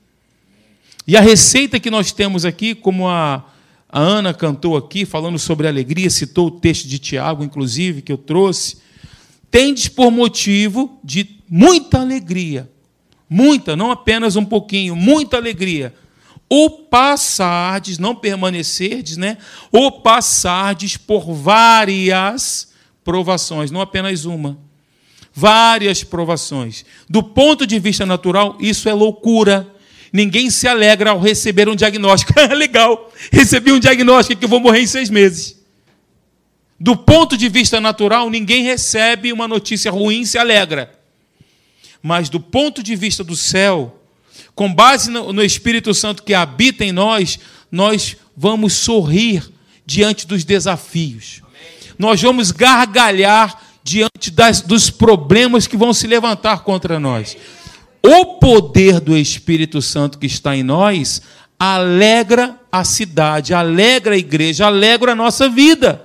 E 1.07 1.17
a 1.17 1.23
receita 1.23 1.81
que 1.81 1.91
nós 1.91 2.13
temos 2.13 2.45
aqui, 2.45 2.75
como 2.75 3.09
a 3.09 3.45
a 3.89 4.01
Ana 4.01 4.35
cantou 4.35 4.77
aqui, 4.77 5.07
falando 5.07 5.39
sobre 5.39 5.69
alegria, 5.69 6.11
citou 6.11 6.49
o 6.49 6.51
texto 6.51 6.89
de 6.89 6.99
Tiago, 6.99 7.45
inclusive, 7.45 8.03
que 8.03 8.13
eu 8.13 8.19
trouxe. 8.19 8.79
Tendes 9.51 9.89
por 9.89 10.11
motivo 10.11 10.99
de 11.05 11.41
muita 11.49 12.01
alegria, 12.01 12.69
muita, 13.31 13.77
não 13.77 13.91
apenas 13.91 14.35
um 14.35 14.45
pouquinho, 14.45 14.97
muita 14.97 15.37
alegria. 15.37 15.95
Ou 16.49 16.71
passardes, 16.71 17.99
não 17.99 18.15
permanecerdes, 18.15 19.17
né? 19.17 19.39
Ou 19.73 20.01
passardes 20.01 20.97
por 20.97 21.33
várias 21.33 22.73
provações, 23.05 23.71
não 23.71 23.81
apenas 23.81 24.25
uma. 24.25 24.59
Várias 25.33 26.03
provações. 26.03 26.85
Do 27.09 27.23
ponto 27.23 27.67
de 27.67 27.79
vista 27.79 28.07
natural, 28.07 28.57
isso 28.61 28.89
é 28.89 28.95
loucura 28.95 29.76
Ninguém 30.13 30.51
se 30.51 30.69
alegra 30.69 31.11
ao 31.11 31.21
receber 31.21 31.69
um 31.69 31.77
diagnóstico. 31.77 32.33
Legal, 32.55 33.13
recebi 33.33 33.73
um 33.73 33.81
diagnóstico 33.81 34.41
que 34.41 34.47
vou 34.47 34.61
morrer 34.61 34.81
em 34.81 34.87
seis 34.87 35.11
meses. 35.11 35.57
Do 36.79 36.97
ponto 36.97 37.37
de 37.37 37.49
vista 37.49 37.81
natural, 37.81 38.29
ninguém 38.29 38.63
recebe 38.63 39.33
uma 39.33 39.49
notícia 39.49 39.91
ruim 39.91 40.21
e 40.21 40.27
se 40.27 40.39
alegra. 40.39 40.93
Mas 42.03 42.29
do 42.29 42.39
ponto 42.39 42.83
de 42.83 42.95
vista 42.95 43.25
do 43.25 43.35
céu, 43.35 44.01
com 44.55 44.73
base 44.73 45.11
no 45.11 45.43
Espírito 45.43 45.93
Santo 45.95 46.23
que 46.23 46.35
habita 46.35 46.85
em 46.85 46.93
nós, 46.93 47.39
nós 47.71 48.17
vamos 48.37 48.75
sorrir 48.75 49.51
diante 49.85 50.27
dos 50.27 50.45
desafios. 50.45 51.43
Nós 51.99 52.21
vamos 52.21 52.51
gargalhar 52.51 53.63
diante 53.83 54.31
das, 54.31 54.61
dos 54.61 54.91
problemas 54.91 55.67
que 55.67 55.77
vão 55.77 55.95
se 55.95 56.07
levantar 56.07 56.63
contra 56.63 57.01
nós 57.01 57.37
o 58.03 58.39
poder 58.39 59.01
do 59.01 59.17
Espírito 59.17 59.83
Santo 59.83 60.19
que 60.19 60.27
está 60.27 60.57
em 60.57 60.63
nós 60.63 61.23
alegra 61.59 62.61
a 62.71 62.85
cidade, 62.85 63.55
alegra 63.55 64.15
a 64.15 64.19
igreja, 64.19 64.67
alegra 64.67 65.13
a 65.13 65.17
nossa 65.17 65.49
vida. 65.49 66.05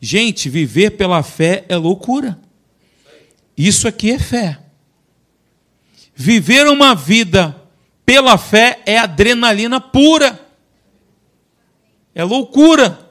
Gente, 0.00 0.48
viver 0.48 0.92
pela 0.92 1.22
fé 1.22 1.64
é 1.68 1.76
loucura. 1.76 2.38
Isso 3.56 3.86
aqui 3.86 4.10
é 4.10 4.18
fé. 4.18 4.58
Viver 6.14 6.66
uma 6.66 6.94
vida 6.94 7.56
pela 8.04 8.38
fé 8.38 8.80
é 8.86 8.98
adrenalina 8.98 9.80
pura. 9.80 10.40
É 12.14 12.24
loucura. 12.24 13.10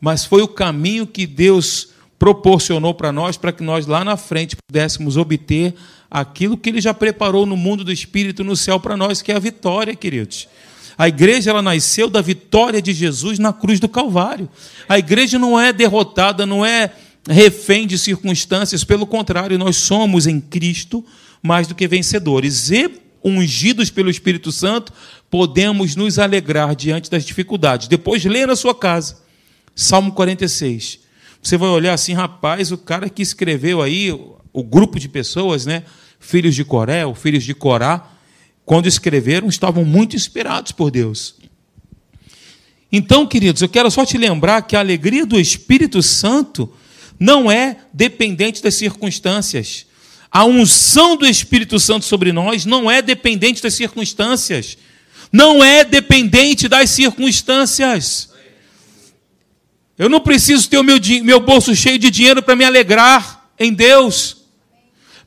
Mas 0.00 0.24
foi 0.24 0.42
o 0.42 0.48
caminho 0.48 1.06
que 1.06 1.26
Deus 1.26 1.90
proporcionou 2.18 2.94
para 2.94 3.12
nós, 3.12 3.36
para 3.36 3.52
que 3.52 3.62
nós 3.62 3.86
lá 3.86 4.04
na 4.04 4.16
frente 4.16 4.56
pudéssemos 4.56 5.16
obter 5.16 5.74
aquilo 6.10 6.56
que 6.56 6.68
ele 6.68 6.80
já 6.80 6.92
preparou 6.92 7.46
no 7.46 7.56
mundo 7.56 7.84
do 7.84 7.92
espírito 7.92 8.42
no 8.42 8.56
céu 8.56 8.80
para 8.80 8.96
nós, 8.96 9.22
que 9.22 9.30
é 9.30 9.36
a 9.36 9.38
vitória, 9.38 9.94
queridos. 9.94 10.48
A 10.96 11.06
igreja 11.06 11.50
ela 11.50 11.62
nasceu 11.62 12.10
da 12.10 12.20
vitória 12.20 12.82
de 12.82 12.92
Jesus 12.92 13.38
na 13.38 13.52
cruz 13.52 13.78
do 13.78 13.88
Calvário. 13.88 14.48
A 14.88 14.98
igreja 14.98 15.38
não 15.38 15.58
é 15.58 15.72
derrotada, 15.72 16.44
não 16.44 16.66
é 16.66 16.92
refém 17.28 17.86
de 17.86 17.96
circunstâncias, 17.96 18.82
pelo 18.82 19.06
contrário, 19.06 19.58
nós 19.58 19.76
somos 19.76 20.26
em 20.26 20.40
Cristo 20.40 21.04
mais 21.42 21.68
do 21.68 21.74
que 21.74 21.86
vencedores. 21.86 22.70
E 22.70 22.90
ungidos 23.22 23.90
pelo 23.90 24.10
Espírito 24.10 24.50
Santo, 24.50 24.92
podemos 25.30 25.94
nos 25.94 26.18
alegrar 26.18 26.74
diante 26.74 27.10
das 27.10 27.24
dificuldades. 27.24 27.86
Depois 27.86 28.24
lê 28.24 28.46
na 28.46 28.56
sua 28.56 28.74
casa. 28.74 29.18
Salmo 29.74 30.12
46. 30.12 31.00
Você 31.42 31.56
vai 31.56 31.68
olhar 31.68 31.94
assim, 31.94 32.12
rapaz, 32.12 32.72
o 32.72 32.78
cara 32.78 33.08
que 33.08 33.22
escreveu 33.22 33.80
aí, 33.80 34.10
o 34.10 34.62
grupo 34.62 34.98
de 34.98 35.08
pessoas, 35.08 35.64
né? 35.66 35.84
Filhos 36.18 36.54
de 36.54 36.64
Coré, 36.64 37.06
ou 37.06 37.14
filhos 37.14 37.44
de 37.44 37.54
Corá, 37.54 38.10
quando 38.64 38.86
escreveram, 38.86 39.48
estavam 39.48 39.84
muito 39.84 40.16
inspirados 40.16 40.72
por 40.72 40.90
Deus. 40.90 41.36
Então, 42.90 43.26
queridos, 43.26 43.62
eu 43.62 43.68
quero 43.68 43.90
só 43.90 44.04
te 44.04 44.18
lembrar 44.18 44.62
que 44.62 44.74
a 44.74 44.80
alegria 44.80 45.24
do 45.24 45.38
Espírito 45.38 46.02
Santo 46.02 46.72
não 47.18 47.50
é 47.50 47.78
dependente 47.92 48.62
das 48.62 48.74
circunstâncias. 48.74 49.86
A 50.30 50.44
unção 50.44 51.16
do 51.16 51.26
Espírito 51.26 51.78
Santo 51.78 52.04
sobre 52.04 52.32
nós 52.32 52.64
não 52.64 52.90
é 52.90 53.00
dependente 53.00 53.62
das 53.62 53.74
circunstâncias. 53.74 54.76
Não 55.32 55.62
é 55.62 55.84
dependente 55.84 56.68
das 56.68 56.90
circunstâncias. 56.90 58.30
Eu 59.98 60.08
não 60.08 60.20
preciso 60.20 60.70
ter 60.70 60.78
o 60.78 60.84
meu, 60.84 60.96
meu 61.24 61.40
bolso 61.40 61.74
cheio 61.74 61.98
de 61.98 62.08
dinheiro 62.08 62.40
para 62.40 62.54
me 62.54 62.64
alegrar 62.64 63.50
em 63.58 63.74
Deus. 63.74 64.36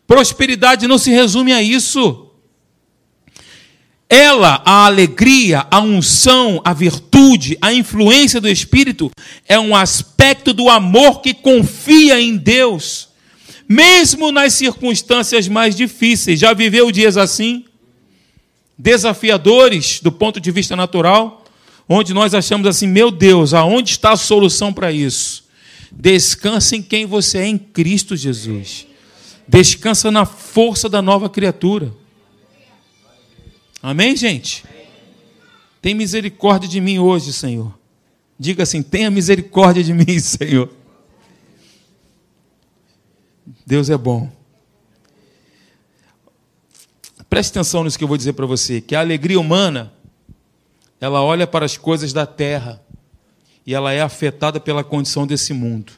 Prosperidade 0.07 0.87
não 0.87 0.97
se 0.97 1.11
resume 1.11 1.51
a 1.51 1.61
isso. 1.61 2.29
Ela, 4.09 4.61
a 4.65 4.85
alegria, 4.85 5.65
a 5.69 5.79
unção, 5.79 6.61
a 6.63 6.73
virtude, 6.73 7.57
a 7.61 7.73
influência 7.73 8.41
do 8.41 8.49
Espírito 8.49 9.11
é 9.47 9.59
um 9.59 9.75
aspecto 9.75 10.53
do 10.53 10.69
amor 10.69 11.21
que 11.21 11.33
confia 11.33 12.19
em 12.19 12.35
Deus, 12.35 13.09
mesmo 13.67 14.31
nas 14.31 14.53
circunstâncias 14.53 15.47
mais 15.47 15.75
difíceis. 15.75 16.39
Já 16.39 16.53
viveu 16.53 16.91
dias 16.91 17.15
assim? 17.15 17.65
Desafiadores 18.77 20.01
do 20.01 20.11
ponto 20.11 20.41
de 20.41 20.51
vista 20.51 20.75
natural? 20.75 21.40
Onde 21.87 22.13
nós 22.13 22.33
achamos 22.33 22.67
assim, 22.67 22.87
meu 22.87 23.11
Deus, 23.11 23.53
aonde 23.53 23.91
está 23.91 24.11
a 24.11 24.17
solução 24.17 24.73
para 24.73 24.91
isso? 24.91 25.49
Descansa 25.91 26.75
em 26.75 26.81
quem 26.81 27.05
você 27.05 27.39
é 27.39 27.47
em 27.47 27.57
Cristo 27.57 28.15
Jesus. 28.15 28.87
Descansa 29.47 30.09
na 30.09 30.25
força 30.25 30.87
da 30.87 31.01
nova 31.01 31.29
criatura. 31.29 31.93
Amém, 33.83 34.15
gente? 34.15 34.63
Tem 35.81 35.93
misericórdia 35.93 36.69
de 36.69 36.79
mim 36.79 36.99
hoje, 36.99 37.33
Senhor. 37.33 37.77
Diga 38.37 38.63
assim: 38.63 38.81
tenha 38.81 39.11
misericórdia 39.11 39.83
de 39.83 39.93
mim, 39.93 40.17
Senhor. 40.19 40.69
Deus 43.65 43.89
é 43.89 43.97
bom. 43.97 44.31
Preste 47.29 47.51
atenção 47.51 47.83
nisso 47.83 47.97
que 47.97 48.03
eu 48.03 48.07
vou 48.07 48.17
dizer 48.17 48.33
para 48.33 48.45
você: 48.45 48.79
que 48.79 48.95
a 48.95 48.99
alegria 48.99 49.39
humana 49.39 49.91
ela 51.01 51.23
olha 51.23 51.47
para 51.47 51.65
as 51.65 51.75
coisas 51.75 52.13
da 52.13 52.27
terra 52.27 52.79
e 53.65 53.73
ela 53.73 53.91
é 53.91 54.01
afetada 54.01 54.59
pela 54.59 54.83
condição 54.83 55.25
desse 55.25 55.51
mundo. 55.51 55.93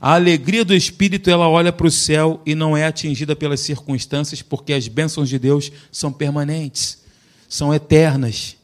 A 0.00 0.14
alegria 0.14 0.64
do 0.64 0.74
espírito, 0.74 1.30
ela 1.30 1.48
olha 1.48 1.72
para 1.72 1.86
o 1.86 1.90
céu 1.90 2.42
e 2.44 2.54
não 2.54 2.76
é 2.76 2.84
atingida 2.86 3.36
pelas 3.36 3.60
circunstâncias, 3.60 4.42
porque 4.42 4.72
as 4.72 4.88
bênçãos 4.88 5.28
de 5.28 5.38
Deus 5.38 5.70
são 5.92 6.10
permanentes, 6.10 7.04
são 7.48 7.72
eternas. 7.72 8.56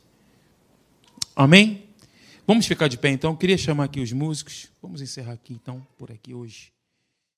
Amém? 1.37 1.85
Vamos 2.47 2.67
ficar 2.67 2.89
de 2.89 2.99
pé 2.99 3.11
então. 3.11 3.31
Eu 3.31 3.37
queria 3.37 3.57
chamar 3.57 3.85
aqui 3.85 4.01
os 4.01 4.13
músicos. 4.13 4.69
Vamos 4.83 5.01
encerrar 5.01 5.33
aqui 5.33 5.53
então 5.53 5.87
por 5.97 6.11
aqui 6.11 6.35
hoje. 6.35 6.73